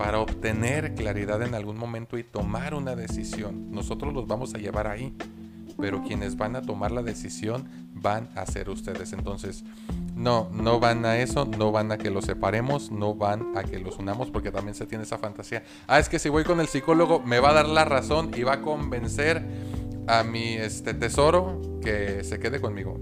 para 0.01 0.19
obtener 0.19 0.95
claridad 0.95 1.43
en 1.43 1.53
algún 1.53 1.77
momento 1.77 2.17
y 2.17 2.23
tomar 2.23 2.73
una 2.73 2.95
decisión. 2.95 3.69
Nosotros 3.69 4.11
los 4.15 4.25
vamos 4.25 4.55
a 4.55 4.57
llevar 4.57 4.87
ahí, 4.87 5.15
pero 5.79 6.01
quienes 6.01 6.37
van 6.37 6.55
a 6.55 6.63
tomar 6.63 6.89
la 6.89 7.03
decisión 7.03 7.69
van 7.93 8.27
a 8.33 8.47
ser 8.47 8.71
ustedes. 8.71 9.13
Entonces, 9.13 9.63
no, 10.15 10.49
no 10.51 10.79
van 10.79 11.05
a 11.05 11.19
eso, 11.19 11.45
no 11.45 11.71
van 11.71 11.91
a 11.91 11.99
que 11.99 12.09
los 12.09 12.25
separemos, 12.25 12.89
no 12.89 13.13
van 13.13 13.55
a 13.55 13.61
que 13.61 13.77
los 13.77 13.99
unamos, 13.99 14.31
porque 14.31 14.49
también 14.49 14.73
se 14.73 14.87
tiene 14.87 15.03
esa 15.03 15.19
fantasía. 15.19 15.61
Ah, 15.85 15.99
es 15.99 16.09
que 16.09 16.17
si 16.17 16.29
voy 16.29 16.45
con 16.45 16.59
el 16.61 16.67
psicólogo 16.67 17.19
me 17.19 17.39
va 17.39 17.51
a 17.51 17.53
dar 17.53 17.69
la 17.69 17.85
razón 17.85 18.31
y 18.35 18.41
va 18.41 18.53
a 18.53 18.61
convencer 18.61 19.45
a 20.07 20.23
mi 20.23 20.53
este, 20.55 20.95
tesoro 20.95 21.61
que 21.79 22.23
se 22.23 22.39
quede 22.39 22.59
conmigo. 22.59 22.97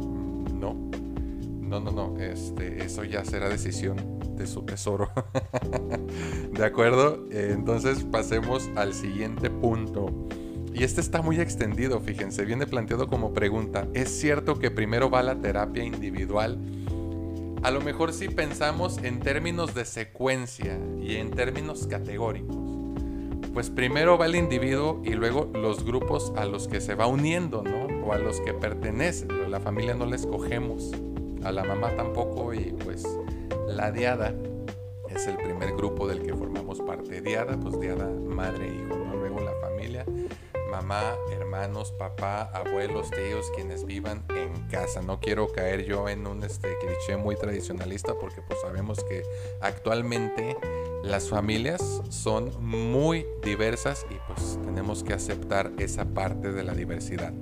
No, 0.53 0.73
no, 1.61 1.79
no, 1.79 1.91
no, 1.91 2.19
este, 2.19 2.83
eso 2.83 3.05
ya 3.05 3.23
será 3.23 3.47
decisión 3.47 4.18
de 4.39 4.47
su 4.47 4.63
tesoro. 4.63 5.11
¿De 6.53 6.65
acuerdo? 6.65 7.25
Entonces 7.29 8.03
pasemos 8.03 8.67
al 8.75 8.95
siguiente 8.95 9.51
punto. 9.51 10.11
Y 10.73 10.83
este 10.83 11.01
está 11.01 11.21
muy 11.21 11.39
extendido, 11.39 11.99
fíjense, 11.99 12.45
viene 12.45 12.65
planteado 12.65 13.07
como 13.07 13.33
pregunta. 13.33 13.87
¿Es 13.93 14.09
cierto 14.09 14.57
que 14.57 14.71
primero 14.71 15.09
va 15.09 15.21
la 15.21 15.35
terapia 15.35 15.83
individual? 15.83 16.57
a 17.63 17.71
lo 17.71 17.81
mejor 17.81 18.13
si 18.13 18.29
pensamos 18.29 18.99
en 19.03 19.19
términos 19.19 19.73
de 19.75 19.85
secuencia 19.85 20.79
y 21.01 21.15
en 21.15 21.31
términos 21.31 21.87
categóricos, 21.87 22.55
pues 23.53 23.69
primero 23.69 24.17
va 24.17 24.27
el 24.27 24.35
individuo 24.35 25.01
y 25.03 25.11
luego 25.11 25.49
los 25.53 25.83
grupos 25.83 26.31
a 26.37 26.45
los 26.45 26.67
que 26.67 26.79
se 26.79 26.95
va 26.95 27.07
uniendo, 27.07 27.63
¿no? 27.63 28.05
O 28.05 28.13
a 28.13 28.17
los 28.17 28.39
que 28.41 28.53
pertenece. 28.53 29.27
La 29.49 29.59
familia 29.59 29.93
no 29.93 30.05
la 30.05 30.15
escogemos, 30.15 30.91
a 31.43 31.51
la 31.51 31.63
mamá 31.63 31.95
tampoco 31.95 32.53
y 32.53 32.73
pues 32.83 33.03
la 33.69 33.91
diada 33.91 34.33
es 35.09 35.27
el 35.27 35.37
primer 35.37 35.73
grupo 35.75 36.07
del 36.07 36.21
que 36.21 36.33
formamos 36.33 36.81
parte. 36.81 37.21
Diada, 37.21 37.59
pues 37.59 37.79
Diada, 37.79 38.07
madre, 38.07 38.67
hijo, 38.67 38.95
¿no? 38.95 39.15
Luego 39.15 39.41
la 39.41 39.53
familia, 39.61 40.05
mamá, 40.69 41.15
hermanos, 41.31 41.91
papá, 41.91 42.43
abuelos, 42.53 43.09
tíos, 43.11 43.45
quienes 43.55 43.85
vivan 43.85 44.23
en 44.35 44.53
casa. 44.69 45.01
No 45.01 45.19
quiero 45.19 45.51
caer 45.51 45.85
yo 45.85 46.09
en 46.09 46.27
un 46.27 46.43
este, 46.43 46.69
cliché 46.79 47.17
muy 47.17 47.35
tradicionalista 47.35 48.13
porque 48.19 48.41
pues 48.41 48.59
sabemos 48.61 49.03
que 49.03 49.23
actualmente 49.61 50.57
las 51.03 51.29
familias 51.29 52.01
son 52.09 52.51
muy 52.59 53.25
diversas 53.43 54.05
y 54.09 54.15
pues 54.27 54.59
tenemos 54.63 55.03
que 55.03 55.13
aceptar 55.13 55.71
esa 55.77 56.05
parte 56.05 56.51
de 56.51 56.63
la 56.63 56.73
diversidad. 56.73 57.33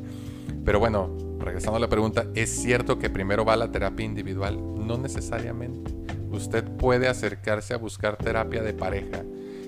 Pero 0.64 0.80
bueno, 0.80 1.16
regresando 1.40 1.78
a 1.78 1.80
la 1.80 1.90
pregunta, 1.90 2.28
¿es 2.36 2.50
cierto 2.50 3.00
que 3.00 3.10
primero 3.10 3.46
va 3.46 3.56
la 3.56 3.72
terapia 3.72 4.06
individual? 4.06 4.58
No 4.86 4.98
necesariamente. 4.98 5.97
Usted 6.38 6.64
puede 6.64 7.08
acercarse 7.08 7.74
a 7.74 7.78
buscar 7.78 8.16
terapia 8.16 8.62
de 8.62 8.72
pareja 8.72 9.24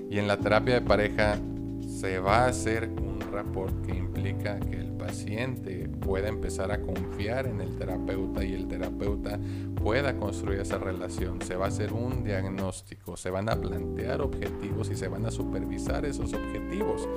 y 0.07 0.19
en 0.19 0.27
la 0.27 0.37
terapia 0.37 0.75
de 0.75 0.81
pareja 0.81 1.39
se 1.81 2.19
va 2.19 2.45
a 2.45 2.47
hacer 2.49 2.89
un 2.89 3.19
rapport 3.31 3.73
que 3.87 3.95
implica 3.95 4.59
que 4.59 4.77
el 4.77 4.91
paciente 4.91 5.89
pueda 5.99 6.27
empezar 6.27 6.71
a 6.71 6.79
confiar 6.79 7.47
en 7.47 7.59
el 7.59 7.75
terapeuta 7.75 8.43
y 8.43 8.53
el 8.53 8.67
terapeuta 8.67 9.39
pueda 9.81 10.15
construir 10.15 10.59
esa 10.59 10.77
relación. 10.77 11.41
Se 11.41 11.55
va 11.55 11.65
a 11.65 11.67
hacer 11.69 11.91
un 11.91 12.23
diagnóstico, 12.23 13.17
se 13.17 13.31
van 13.31 13.49
a 13.49 13.59
plantear 13.59 14.21
objetivos 14.21 14.91
y 14.91 14.95
se 14.95 15.07
van 15.07 15.25
a 15.25 15.31
supervisar 15.31 16.05
esos 16.05 16.33
objetivos. 16.33 17.09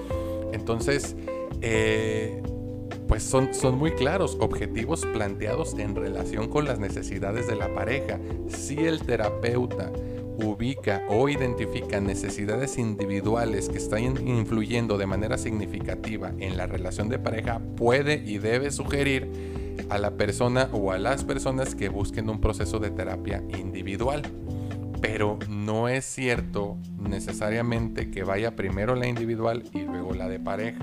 Entonces, 0.54 1.14
eh, 1.61 2.42
pues 3.12 3.25
son, 3.25 3.52
son 3.52 3.76
muy 3.76 3.90
claros, 3.90 4.38
objetivos 4.40 5.04
planteados 5.04 5.75
en 5.75 5.95
relación 5.95 6.49
con 6.49 6.64
las 6.64 6.78
necesidades 6.78 7.47
de 7.47 7.57
la 7.57 7.75
pareja. 7.75 8.19
Si 8.49 8.78
el 8.78 9.02
terapeuta 9.02 9.92
ubica 10.42 11.02
o 11.11 11.28
identifica 11.28 12.00
necesidades 12.00 12.78
individuales 12.78 13.69
que 13.69 13.76
están 13.76 14.26
influyendo 14.26 14.97
de 14.97 15.04
manera 15.04 15.37
significativa 15.37 16.33
en 16.38 16.57
la 16.57 16.66
relación 16.66 17.11
de 17.11 17.19
pareja, 17.19 17.61
puede 17.76 18.14
y 18.14 18.38
debe 18.38 18.71
sugerir 18.71 19.28
a 19.90 19.99
la 19.99 20.12
persona 20.12 20.71
o 20.73 20.90
a 20.90 20.97
las 20.97 21.23
personas 21.23 21.75
que 21.75 21.90
busquen 21.90 22.31
un 22.31 22.40
proceso 22.40 22.78
de 22.78 22.92
terapia 22.92 23.45
individual. 23.59 24.23
Pero 25.02 25.38
no 25.50 25.90
es 25.90 26.07
cierto 26.07 26.78
necesariamente 26.99 28.11
que 28.11 28.23
vaya 28.23 28.57
primero 28.57 28.95
la 28.95 29.07
individual 29.07 29.64
y 29.75 29.81
luego 29.81 30.14
la 30.14 30.31
de 30.31 30.40
pareja. 30.40 30.81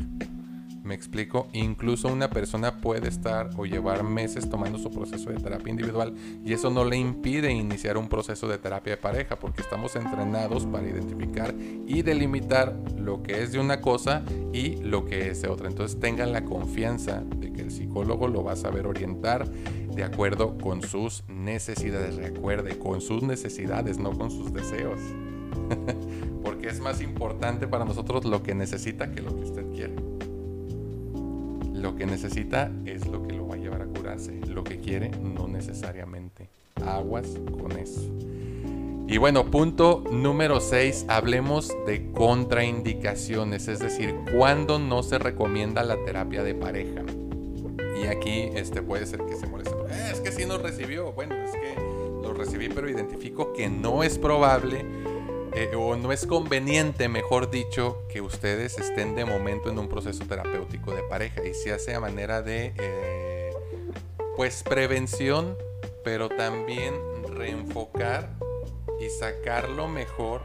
Me 0.89 0.95
explico, 0.95 1.49
incluso 1.53 2.07
una 2.07 2.31
persona 2.31 2.77
puede 2.77 3.09
estar 3.09 3.51
o 3.57 3.67
llevar 3.67 4.01
meses 4.03 4.49
tomando 4.49 4.79
su 4.79 4.89
proceso 4.89 5.29
de 5.29 5.37
terapia 5.37 5.69
individual 5.69 6.15
y 6.43 6.51
eso 6.51 6.71
no 6.71 6.83
le 6.83 6.97
impide 6.97 7.51
iniciar 7.51 7.95
un 7.95 8.09
proceso 8.09 8.47
de 8.47 8.57
terapia 8.57 8.93
de 8.93 8.97
pareja 8.97 9.35
porque 9.35 9.61
estamos 9.61 9.95
entrenados 9.95 10.65
para 10.65 10.89
identificar 10.89 11.53
y 11.85 12.01
delimitar 12.01 12.75
lo 12.97 13.21
que 13.21 13.43
es 13.43 13.51
de 13.51 13.59
una 13.59 13.81
cosa 13.81 14.23
y 14.51 14.77
lo 14.77 15.05
que 15.05 15.29
es 15.29 15.43
de 15.43 15.49
otra. 15.49 15.67
Entonces 15.67 15.99
tengan 15.99 16.33
la 16.33 16.43
confianza 16.43 17.21
de 17.35 17.53
que 17.53 17.61
el 17.61 17.69
psicólogo 17.69 18.27
lo 18.27 18.43
va 18.43 18.53
a 18.53 18.55
saber 18.55 18.87
orientar 18.87 19.47
de 19.47 20.03
acuerdo 20.03 20.57
con 20.57 20.81
sus 20.81 21.23
necesidades. 21.27 22.15
Recuerde, 22.15 22.79
con 22.79 22.99
sus 22.99 23.21
necesidades, 23.21 23.99
no 23.99 24.17
con 24.17 24.31
sus 24.31 24.51
deseos. 24.51 24.99
porque 26.43 26.67
es 26.67 26.79
más 26.79 26.99
importante 26.99 27.67
para 27.67 27.85
nosotros 27.85 28.25
lo 28.25 28.41
que 28.41 28.55
necesita 28.55 29.11
que 29.11 29.21
lo 29.21 29.35
que 29.35 29.43
usted 29.43 29.65
quiere. 29.71 30.18
Lo 31.79 31.95
que 31.95 32.05
necesita 32.05 32.69
es 32.85 33.07
lo 33.07 33.25
que 33.25 33.35
lo 33.35 33.47
va 33.47 33.55
a 33.55 33.57
llevar 33.57 33.81
a 33.81 33.85
curarse. 33.85 34.37
Lo 34.47 34.65
que 34.65 34.79
quiere 34.79 35.09
no 35.11 35.47
necesariamente. 35.47 36.49
Aguas 36.85 37.27
con 37.59 37.71
eso. 37.77 38.01
Y 39.07 39.17
bueno, 39.17 39.45
punto 39.45 40.03
número 40.11 40.59
6, 40.59 41.05
hablemos 41.07 41.73
de 41.87 42.11
contraindicaciones, 42.11 43.67
es 43.67 43.79
decir, 43.79 44.13
cuándo 44.35 44.77
no 44.77 45.01
se 45.01 45.17
recomienda 45.17 45.83
la 45.83 45.95
terapia 46.03 46.43
de 46.43 46.53
pareja. 46.53 47.01
Y 47.99 48.07
aquí 48.07 48.49
este, 48.53 48.81
puede 48.81 49.05
ser 49.05 49.21
que 49.25 49.35
se 49.35 49.47
moleste. 49.47 49.71
Eh, 49.89 50.11
es 50.11 50.19
que 50.19 50.31
si 50.31 50.45
no 50.45 50.57
recibió, 50.57 51.13
bueno, 51.13 51.33
es 51.35 51.51
que 51.51 51.75
lo 52.21 52.33
recibí, 52.33 52.69
pero 52.69 52.89
identifico 52.89 53.53
que 53.53 53.69
no 53.69 54.03
es 54.03 54.19
probable 54.19 54.85
eh, 55.53 55.71
o 55.75 55.95
no 55.95 56.11
es 56.11 56.25
conveniente, 56.25 57.09
mejor 57.09 57.49
dicho, 57.49 58.03
que 58.09 58.21
ustedes 58.21 58.77
estén 58.77 59.15
de 59.15 59.25
momento 59.25 59.69
en 59.69 59.79
un 59.79 59.87
proceso 59.87 60.25
terapéutico 60.25 60.93
de 60.93 61.03
pareja 61.03 61.45
y 61.45 61.53
se 61.53 61.73
hace 61.73 61.95
a 61.95 61.99
manera 61.99 62.41
de, 62.41 62.73
eh, 62.77 63.51
pues, 64.35 64.63
prevención, 64.63 65.57
pero 66.03 66.29
también 66.29 66.93
reenfocar 67.35 68.29
y 68.99 69.09
sacar 69.09 69.69
lo 69.69 69.87
mejor 69.87 70.41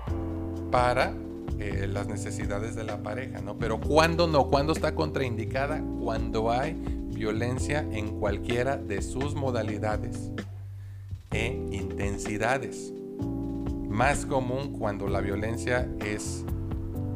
para 0.71 1.15
eh, 1.59 1.87
las 1.89 2.09
necesidades 2.09 2.75
de 2.75 2.85
la 2.85 3.03
pareja, 3.03 3.41
¿no? 3.41 3.59
Pero 3.59 3.81
¿cuándo 3.81 4.27
no? 4.27 4.49
¿Cuándo 4.49 4.73
está 4.73 4.95
contraindicada? 4.95 5.83
Cuando 6.03 6.51
hay 6.51 6.75
violencia 6.75 7.87
en 7.93 8.19
cualquiera 8.19 8.77
de 8.77 9.03
sus 9.03 9.35
modalidades 9.35 10.31
e 11.31 11.47
intensidades 11.71 12.93
más 13.95 14.27
común 14.27 14.77
cuando 14.77 15.09
la 15.09 15.21
violencia 15.21 15.89
es 16.05 16.45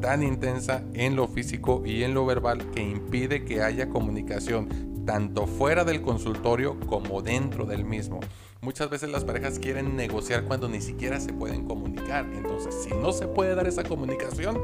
tan 0.00 0.22
intensa 0.22 0.84
en 0.94 1.16
lo 1.16 1.26
físico 1.26 1.82
y 1.84 2.04
en 2.04 2.14
lo 2.14 2.24
verbal 2.24 2.70
que 2.70 2.80
impide 2.80 3.44
que 3.44 3.62
haya 3.62 3.88
comunicación 3.88 5.04
tanto 5.04 5.48
fuera 5.48 5.84
del 5.84 6.02
consultorio 6.02 6.78
como 6.86 7.20
dentro 7.20 7.66
del 7.66 7.84
mismo. 7.84 8.20
Muchas 8.60 8.90
veces 8.90 9.10
las 9.10 9.24
parejas 9.24 9.58
quieren 9.58 9.96
negociar 9.96 10.44
cuando 10.44 10.68
ni 10.68 10.80
siquiera 10.80 11.18
se 11.18 11.32
pueden 11.32 11.64
comunicar. 11.66 12.26
Entonces, 12.32 12.74
si 12.84 12.90
no 12.94 13.12
se 13.12 13.26
puede 13.26 13.56
dar 13.56 13.66
esa 13.66 13.82
comunicación, 13.82 14.60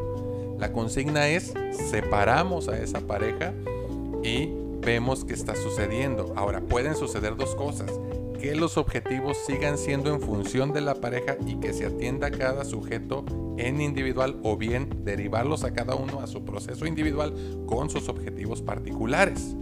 la 0.60 0.72
consigna 0.72 1.26
es 1.28 1.52
separamos 1.90 2.68
a 2.68 2.78
esa 2.78 3.00
pareja 3.00 3.52
y 4.22 4.50
vemos 4.82 5.24
qué 5.24 5.34
está 5.34 5.56
sucediendo. 5.56 6.32
Ahora, 6.36 6.60
pueden 6.60 6.94
suceder 6.94 7.36
dos 7.36 7.56
cosas 7.56 7.90
que 8.44 8.54
los 8.54 8.76
objetivos 8.76 9.38
sigan 9.46 9.78
siendo 9.78 10.12
en 10.12 10.20
función 10.20 10.74
de 10.74 10.82
la 10.82 10.96
pareja 10.96 11.38
y 11.46 11.54
que 11.60 11.72
se 11.72 11.86
atienda 11.86 12.26
a 12.26 12.30
cada 12.30 12.66
sujeto 12.66 13.24
en 13.56 13.80
individual 13.80 14.38
o 14.42 14.58
bien 14.58 15.02
derivarlos 15.02 15.64
a 15.64 15.72
cada 15.72 15.94
uno 15.94 16.20
a 16.20 16.26
su 16.26 16.44
proceso 16.44 16.84
individual 16.84 17.32
con 17.64 17.88
sus 17.88 18.10
objetivos 18.10 18.60
particulares. 18.60 19.56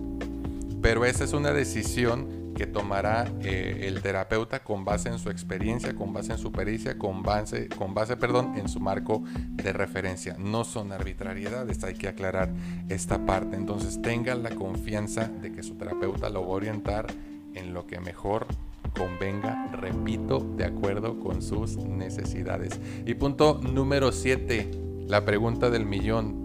Pero 0.80 1.04
esa 1.04 1.22
es 1.22 1.32
una 1.32 1.52
decisión 1.52 2.54
que 2.56 2.66
tomará 2.66 3.30
eh, 3.42 3.84
el 3.84 4.02
terapeuta 4.02 4.64
con 4.64 4.84
base 4.84 5.10
en 5.10 5.20
su 5.20 5.30
experiencia, 5.30 5.94
con 5.94 6.12
base 6.12 6.32
en 6.32 6.38
su 6.38 6.50
pericia, 6.50 6.98
con 6.98 7.22
base, 7.22 7.68
con 7.68 7.94
base 7.94 8.16
perdón, 8.16 8.54
en 8.56 8.68
su 8.68 8.80
marco 8.80 9.22
de 9.52 9.72
referencia. 9.72 10.34
No 10.40 10.64
son 10.64 10.90
arbitrariedades, 10.90 11.84
hay 11.84 11.94
que 11.94 12.08
aclarar 12.08 12.52
esta 12.88 13.24
parte. 13.26 13.54
Entonces 13.54 14.02
tengan 14.02 14.42
la 14.42 14.50
confianza 14.50 15.28
de 15.28 15.52
que 15.52 15.62
su 15.62 15.76
terapeuta 15.76 16.30
lo 16.30 16.40
va 16.40 16.48
a 16.48 16.56
orientar 16.56 17.06
en 17.54 17.74
lo 17.74 17.86
que 17.86 18.00
mejor 18.00 18.48
convenga, 18.96 19.68
repito, 19.72 20.38
de 20.56 20.64
acuerdo 20.64 21.18
con 21.18 21.42
sus 21.42 21.76
necesidades. 21.76 22.80
Y 23.06 23.14
punto 23.14 23.60
número 23.62 24.12
7, 24.12 24.70
la 25.08 25.24
pregunta 25.24 25.70
del 25.70 25.86
millón. 25.86 26.44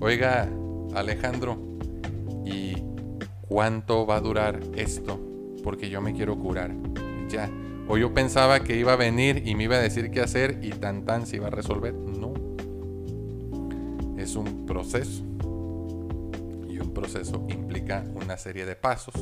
Oiga, 0.00 0.48
Alejandro, 0.94 1.58
¿y 2.44 2.74
cuánto 3.42 4.06
va 4.06 4.16
a 4.16 4.20
durar 4.20 4.60
esto? 4.74 5.20
Porque 5.62 5.90
yo 5.90 6.00
me 6.00 6.12
quiero 6.12 6.38
curar. 6.38 6.74
Ya. 7.28 7.50
O 7.88 7.96
yo 7.96 8.14
pensaba 8.14 8.60
que 8.60 8.76
iba 8.76 8.92
a 8.92 8.96
venir 8.96 9.42
y 9.46 9.54
me 9.54 9.64
iba 9.64 9.76
a 9.76 9.80
decir 9.80 10.10
qué 10.10 10.20
hacer 10.20 10.58
y 10.62 10.70
tan 10.70 11.04
tan 11.04 11.26
se 11.26 11.36
iba 11.36 11.48
a 11.48 11.50
resolver. 11.50 11.94
No. 11.94 12.32
Es 14.16 14.36
un 14.36 14.66
proceso. 14.66 15.22
Y 16.68 16.78
un 16.78 16.92
proceso 16.94 17.44
implica 17.48 18.04
una 18.14 18.36
serie 18.36 18.66
de 18.66 18.76
pasos 18.76 19.14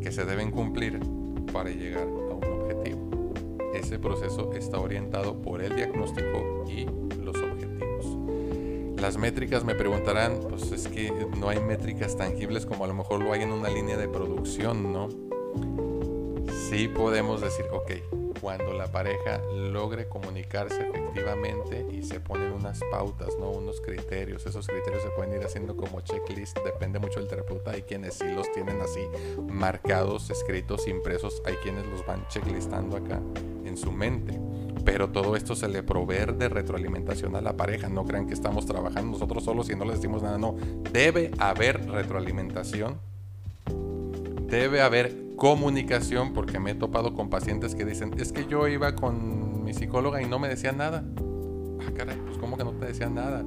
que 0.00 0.12
se 0.12 0.24
deben 0.24 0.50
cumplir 0.50 1.00
para 1.54 1.70
llegar 1.70 2.02
a 2.02 2.34
un 2.34 2.44
objetivo. 2.44 3.32
Ese 3.74 3.98
proceso 3.98 4.52
está 4.54 4.78
orientado 4.78 5.40
por 5.40 5.62
el 5.62 5.74
diagnóstico 5.76 6.64
y 6.68 6.84
los 7.22 7.36
objetivos. 7.36 9.00
Las 9.00 9.16
métricas 9.16 9.64
me 9.64 9.76
preguntarán, 9.76 10.40
pues 10.50 10.72
es 10.72 10.88
que 10.88 11.12
no 11.38 11.48
hay 11.48 11.60
métricas 11.60 12.16
tangibles 12.16 12.66
como 12.66 12.84
a 12.84 12.88
lo 12.88 12.94
mejor 12.94 13.22
lo 13.22 13.32
hay 13.32 13.42
en 13.42 13.52
una 13.52 13.70
línea 13.70 13.96
de 13.96 14.08
producción, 14.08 14.92
¿no? 14.92 15.08
Sí 16.68 16.88
podemos 16.88 17.40
decir, 17.40 17.66
ok, 17.70 18.23
cuando 18.44 18.74
la 18.74 18.92
pareja 18.92 19.40
logre 19.54 20.06
comunicarse 20.06 20.86
efectivamente 20.86 21.86
y 21.90 22.02
se 22.02 22.20
ponen 22.20 22.52
unas 22.52 22.78
pautas, 22.90 23.30
¿no? 23.40 23.48
unos 23.48 23.80
criterios. 23.80 24.44
Esos 24.44 24.66
criterios 24.66 25.02
se 25.02 25.08
pueden 25.16 25.32
ir 25.32 25.46
haciendo 25.46 25.74
como 25.74 26.02
checklist, 26.02 26.58
depende 26.58 26.98
mucho 26.98 27.20
del 27.20 27.28
terapeuta. 27.30 27.70
Hay 27.70 27.84
quienes 27.84 28.16
sí 28.16 28.26
los 28.34 28.52
tienen 28.52 28.82
así 28.82 29.00
marcados, 29.50 30.28
escritos, 30.28 30.86
impresos. 30.86 31.40
Hay 31.46 31.54
quienes 31.62 31.86
los 31.86 32.04
van 32.04 32.28
checklistando 32.28 32.98
acá 32.98 33.18
en 33.64 33.78
su 33.78 33.90
mente. 33.90 34.38
Pero 34.84 35.08
todo 35.08 35.36
esto 35.36 35.56
se 35.56 35.68
le 35.68 35.82
provee 35.82 36.34
de 36.36 36.50
retroalimentación 36.50 37.36
a 37.36 37.40
la 37.40 37.56
pareja. 37.56 37.88
No 37.88 38.04
crean 38.04 38.26
que 38.26 38.34
estamos 38.34 38.66
trabajando 38.66 39.12
nosotros 39.12 39.42
solos 39.42 39.70
y 39.70 39.74
no 39.74 39.86
les 39.86 40.02
decimos 40.02 40.22
nada. 40.22 40.36
No, 40.36 40.54
debe 40.92 41.30
haber 41.38 41.88
retroalimentación. 41.88 43.00
Debe 44.50 44.82
haber 44.82 45.23
comunicación, 45.44 46.32
porque 46.32 46.58
me 46.58 46.70
he 46.70 46.74
topado 46.74 47.12
con 47.12 47.28
pacientes 47.28 47.74
que 47.74 47.84
dicen, 47.84 48.14
es 48.18 48.32
que 48.32 48.46
yo 48.46 48.66
iba 48.66 48.94
con 48.94 49.62
mi 49.62 49.74
psicóloga 49.74 50.22
y 50.22 50.24
no 50.24 50.38
me 50.38 50.48
decía 50.48 50.72
nada. 50.72 51.04
Ah, 51.86 51.90
caray, 51.94 52.16
pues 52.16 52.38
¿cómo 52.38 52.56
que 52.56 52.64
no 52.64 52.72
te 52.72 52.86
decía 52.86 53.10
nada? 53.10 53.44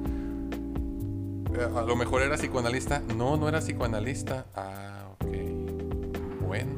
Eh, 1.54 1.68
a 1.76 1.82
lo 1.82 1.96
mejor 1.96 2.22
era 2.22 2.36
psicoanalista. 2.36 3.02
No, 3.16 3.36
no 3.36 3.48
era 3.48 3.58
psicoanalista. 3.58 4.46
Ah, 4.54 5.08
ok. 5.14 6.46
Bueno, 6.46 6.70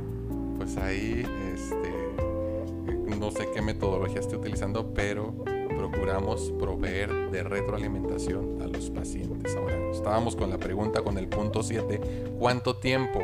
pues 0.57 0.79
ahí, 0.79 1.23
este, 1.53 3.15
no 3.19 3.31
sé 3.31 3.47
qué 3.53 3.61
metodología 3.61 4.21
estoy 4.21 4.39
utilizando, 4.39 4.95
pero 4.95 5.35
procuramos 5.69 6.51
proveer 6.59 7.31
de 7.31 7.43
retroalimentación 7.43 8.63
a 8.63 8.67
los 8.67 8.89
pacientes. 8.89 9.55
Ahora, 9.55 9.77
estábamos 9.93 10.35
con 10.35 10.49
la 10.49 10.57
pregunta 10.57 11.03
con 11.03 11.19
el 11.19 11.29
punto 11.29 11.63
7, 11.63 12.33
¿cuánto 12.39 12.77
tiempo? 12.77 13.21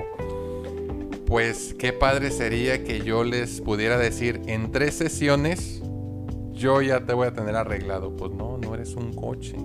Pues 1.26 1.74
qué 1.78 1.92
padre 1.92 2.30
sería 2.30 2.84
que 2.84 3.00
yo 3.00 3.24
les 3.24 3.60
pudiera 3.60 3.98
decir 3.98 4.40
en 4.46 4.70
tres 4.70 4.94
sesiones 4.94 5.82
yo 6.56 6.80
ya 6.80 7.04
te 7.04 7.12
voy 7.12 7.28
a 7.28 7.32
tener 7.32 7.54
arreglado. 7.54 8.16
Pues 8.16 8.32
no, 8.32 8.58
no 8.58 8.74
eres 8.74 8.94
un 8.94 9.12
coche. 9.12 9.56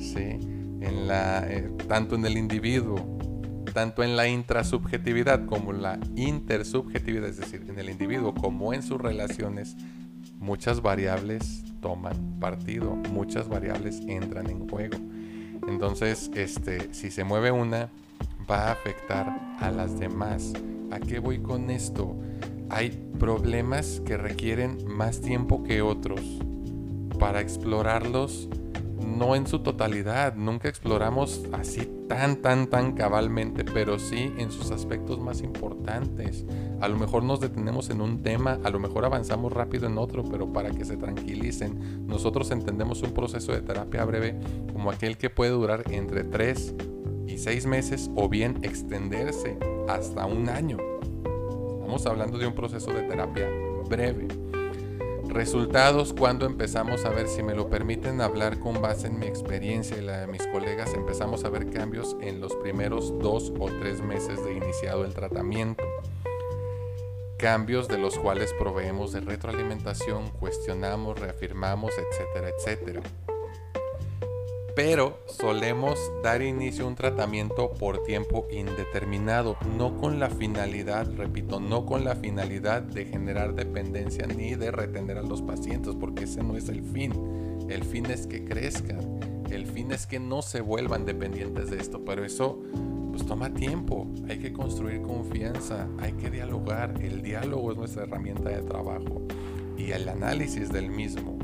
Sí, 0.00 0.38
en 0.80 1.08
eh, 1.10 1.70
tanto 1.88 2.14
en 2.14 2.24
el 2.24 2.36
individuo, 2.36 3.18
tanto 3.74 4.02
en 4.02 4.16
la 4.16 4.28
intrasubjetividad 4.28 5.46
como 5.46 5.72
la 5.72 5.98
intersubjetividad, 6.14 7.28
es 7.28 7.38
decir, 7.38 7.64
en 7.68 7.78
el 7.78 7.90
individuo 7.90 8.32
como 8.34 8.72
en 8.72 8.82
sus 8.82 9.00
relaciones, 9.00 9.76
muchas 10.38 10.82
variables 10.82 11.64
toman 11.80 12.38
partido, 12.38 12.94
muchas 12.94 13.48
variables 13.48 14.00
entran 14.06 14.48
en 14.50 14.68
juego. 14.68 14.98
Entonces, 15.66 16.30
este, 16.34 16.94
si 16.94 17.10
se 17.10 17.24
mueve 17.24 17.50
una, 17.50 17.90
va 18.48 18.68
a 18.68 18.72
afectar 18.72 19.47
a 19.58 19.70
las 19.70 19.98
demás. 19.98 20.52
¿A 20.90 21.00
qué 21.00 21.18
voy 21.18 21.38
con 21.38 21.70
esto? 21.70 22.16
Hay 22.70 22.90
problemas 23.18 24.00
que 24.04 24.16
requieren 24.16 24.78
más 24.86 25.20
tiempo 25.20 25.62
que 25.62 25.82
otros 25.82 26.20
para 27.18 27.40
explorarlos 27.40 28.48
no 29.06 29.34
en 29.34 29.46
su 29.46 29.60
totalidad, 29.60 30.34
nunca 30.34 30.68
exploramos 30.68 31.42
así 31.52 31.88
tan, 32.08 32.36
tan, 32.36 32.66
tan 32.68 32.92
cabalmente, 32.92 33.64
pero 33.64 33.98
sí 33.98 34.32
en 34.38 34.50
sus 34.50 34.70
aspectos 34.70 35.20
más 35.20 35.40
importantes. 35.40 36.44
A 36.80 36.88
lo 36.88 36.96
mejor 36.96 37.22
nos 37.22 37.40
detenemos 37.40 37.90
en 37.90 38.00
un 38.00 38.22
tema, 38.22 38.58
a 38.64 38.70
lo 38.70 38.78
mejor 38.78 39.04
avanzamos 39.04 39.52
rápido 39.52 39.86
en 39.86 39.98
otro, 39.98 40.24
pero 40.24 40.52
para 40.52 40.70
que 40.70 40.84
se 40.84 40.96
tranquilicen, 40.96 42.06
nosotros 42.06 42.50
entendemos 42.50 43.02
un 43.02 43.12
proceso 43.12 43.52
de 43.52 43.62
terapia 43.62 44.04
breve 44.04 44.38
como 44.72 44.90
aquel 44.90 45.16
que 45.16 45.30
puede 45.30 45.52
durar 45.52 45.84
entre 45.90 46.24
3 46.24 46.74
y 47.38 47.40
6 47.40 47.66
meses 47.66 48.10
o 48.16 48.28
bien 48.28 48.58
extenderse 48.62 49.56
hasta 49.88 50.26
un 50.26 50.48
año. 50.48 50.78
Estamos 51.78 52.04
hablando 52.06 52.36
de 52.36 52.48
un 52.48 52.54
proceso 52.54 52.92
de 52.92 53.02
terapia 53.02 53.48
breve. 53.88 54.26
Resultados 55.28 56.12
cuando 56.12 56.46
empezamos 56.46 57.04
a 57.04 57.10
ver, 57.10 57.28
si 57.28 57.44
me 57.44 57.54
lo 57.54 57.70
permiten 57.70 58.20
hablar 58.20 58.58
con 58.58 58.82
base 58.82 59.06
en 59.06 59.20
mi 59.20 59.26
experiencia 59.26 59.96
y 59.96 60.00
la 60.00 60.22
de 60.22 60.26
mis 60.26 60.44
colegas, 60.48 60.92
empezamos 60.94 61.44
a 61.44 61.50
ver 61.50 61.70
cambios 61.70 62.16
en 62.20 62.40
los 62.40 62.56
primeros 62.56 63.16
dos 63.20 63.52
o 63.60 63.66
tres 63.66 64.02
meses 64.02 64.42
de 64.44 64.54
iniciado 64.54 65.04
el 65.04 65.14
tratamiento. 65.14 65.84
Cambios 67.38 67.86
de 67.86 67.98
los 67.98 68.18
cuales 68.18 68.52
proveemos 68.58 69.12
de 69.12 69.20
retroalimentación, 69.20 70.30
cuestionamos, 70.30 71.20
reafirmamos, 71.20 71.92
etcétera, 71.92 72.48
etcétera 72.48 73.02
pero 74.78 75.18
solemos 75.26 75.98
dar 76.22 76.40
inicio 76.40 76.84
a 76.84 76.86
un 76.86 76.94
tratamiento 76.94 77.72
por 77.80 78.04
tiempo 78.04 78.46
indeterminado, 78.48 79.56
no 79.76 79.96
con 79.96 80.20
la 80.20 80.30
finalidad, 80.30 81.12
repito, 81.16 81.58
no 81.58 81.84
con 81.84 82.04
la 82.04 82.14
finalidad 82.14 82.82
de 82.82 83.04
generar 83.04 83.56
dependencia 83.56 84.28
ni 84.28 84.54
de 84.54 84.70
retener 84.70 85.18
a 85.18 85.22
los 85.22 85.42
pacientes, 85.42 85.96
porque 85.98 86.24
ese 86.24 86.44
no 86.44 86.56
es 86.56 86.68
el 86.68 86.84
fin. 86.84 87.12
El 87.68 87.82
fin 87.82 88.06
es 88.06 88.28
que 88.28 88.44
crezcan, 88.44 89.00
el 89.50 89.66
fin 89.66 89.90
es 89.90 90.06
que 90.06 90.20
no 90.20 90.42
se 90.42 90.60
vuelvan 90.60 91.04
dependientes 91.04 91.70
de 91.70 91.78
esto, 91.78 92.04
pero 92.04 92.24
eso 92.24 92.62
pues 93.10 93.26
toma 93.26 93.52
tiempo, 93.52 94.06
hay 94.28 94.38
que 94.38 94.52
construir 94.52 95.02
confianza, 95.02 95.88
hay 95.98 96.12
que 96.12 96.30
dialogar, 96.30 96.94
el 97.02 97.20
diálogo 97.22 97.72
es 97.72 97.78
nuestra 97.78 98.04
herramienta 98.04 98.50
de 98.50 98.62
trabajo 98.62 99.22
y 99.76 99.90
el 99.90 100.08
análisis 100.08 100.70
del 100.70 100.88
mismo 100.88 101.37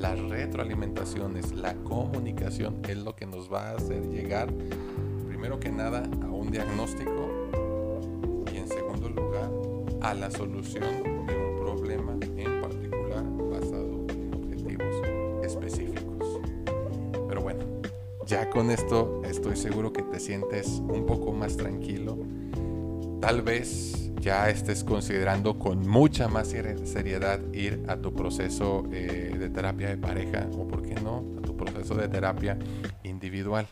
las 0.00 0.18
retroalimentaciones, 0.18 1.52
la 1.52 1.74
comunicación 1.74 2.80
es 2.88 2.96
lo 2.96 3.14
que 3.14 3.26
nos 3.26 3.52
va 3.52 3.68
a 3.68 3.74
hacer 3.76 4.08
llegar, 4.08 4.48
primero 5.28 5.60
que 5.60 5.70
nada, 5.70 6.08
a 6.22 6.26
un 6.26 6.50
diagnóstico 6.50 7.28
y 8.50 8.56
en 8.56 8.66
segundo 8.66 9.10
lugar, 9.10 9.50
a 10.00 10.14
la 10.14 10.30
solución 10.30 11.02
de 11.26 11.36
un 11.36 11.56
problema 11.56 12.12
en 12.36 12.62
particular 12.62 13.24
basado 13.50 14.06
en 14.08 14.34
objetivos 14.34 14.94
específicos. 15.44 16.40
Pero 17.28 17.42
bueno, 17.42 17.60
ya 18.26 18.48
con 18.48 18.70
esto 18.70 19.20
estoy 19.26 19.56
seguro 19.56 19.92
que 19.92 20.02
te 20.02 20.18
sientes 20.18 20.82
un 20.88 21.04
poco 21.04 21.32
más 21.32 21.58
tranquilo. 21.58 22.16
Tal 23.20 23.42
vez 23.42 24.10
ya 24.18 24.48
estés 24.48 24.82
considerando 24.82 25.58
con 25.58 25.86
mucha 25.86 26.28
más 26.28 26.48
seriedad 26.48 27.40
ir 27.52 27.84
a 27.86 27.96
tu 27.96 28.14
proceso 28.14 28.84
eh, 28.92 29.29
terapia 29.50 29.88
de 29.88 29.96
pareja 29.96 30.48
o, 30.52 30.66
por 30.66 30.82
qué 30.82 30.94
no, 30.94 31.24
a 31.38 31.42
tu 31.42 31.56
proceso 31.56 31.94
de 31.94 32.08
terapia 32.08 32.58
individual. 33.02 33.66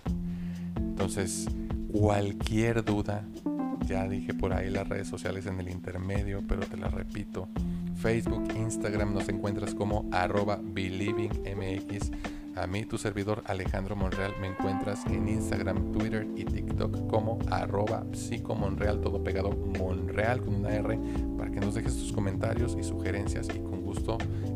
Entonces, 0.77 1.49
cualquier 1.93 2.85
duda, 2.85 3.25
ya 3.87 4.09
dije 4.09 4.35
por 4.35 4.53
ahí 4.53 4.71
las 4.71 4.89
redes 4.89 5.09
sociales 5.09 5.47
en 5.47 5.61
el 5.61 5.69
intermedio, 5.69 6.43
pero 6.47 6.63
te 6.63 6.77
las 6.77 6.93
repito. 6.93 7.49
Facebook, 7.97 8.49
Instagram 8.57 9.15
nos 9.15 9.29
encuentras 9.29 9.75
como 9.75 10.09
arroba 10.13 10.61
believingmx 10.63 12.11
a 12.59 12.67
mí, 12.67 12.85
tu 12.85 12.99
servidor 12.99 13.45
Alejandro 13.47 13.95
Monreal, 13.95 14.35
me 14.41 14.49
encuentras 14.49 15.07
en 15.07 15.29
Instagram, 15.29 15.93
Twitter 15.93 16.27
y 16.35 16.45
TikTok 16.45 17.07
como 17.07 17.39
arroba 17.51 18.05
psicomonreal, 18.13 19.01
todo 19.01 19.23
pegado 19.23 19.51
Monreal 19.51 20.41
con 20.41 20.57
una 20.57 20.75
R, 20.75 20.99
para 21.37 21.53
que 21.53 21.61
nos 21.61 21.77
dejes 21.77 21.97
tus 21.97 22.13
comentarios 22.13 22.77
y 22.77 22.83
sugerencias 22.83 23.49
y 23.55 23.61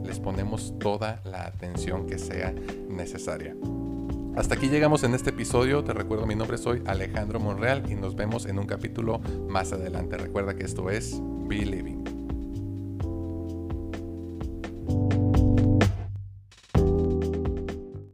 les 0.04 0.18
ponemos 0.20 0.78
toda 0.78 1.20
la 1.24 1.46
atención 1.46 2.06
que 2.06 2.18
sea 2.18 2.54
necesaria. 2.88 3.54
Hasta 4.36 4.54
aquí 4.54 4.68
llegamos 4.68 5.04
en 5.04 5.14
este 5.14 5.30
episodio. 5.30 5.84
Te 5.84 5.92
recuerdo 5.92 6.26
mi 6.26 6.34
nombre 6.34 6.56
soy 6.56 6.82
Alejandro 6.86 7.38
Monreal 7.38 7.90
y 7.90 7.94
nos 7.94 8.16
vemos 8.16 8.46
en 8.46 8.58
un 8.58 8.66
capítulo 8.66 9.20
más 9.48 9.72
adelante. 9.72 10.16
Recuerda 10.16 10.54
que 10.54 10.64
esto 10.64 10.88
es 10.88 11.20
Be 11.46 11.66
Living. 11.66 12.21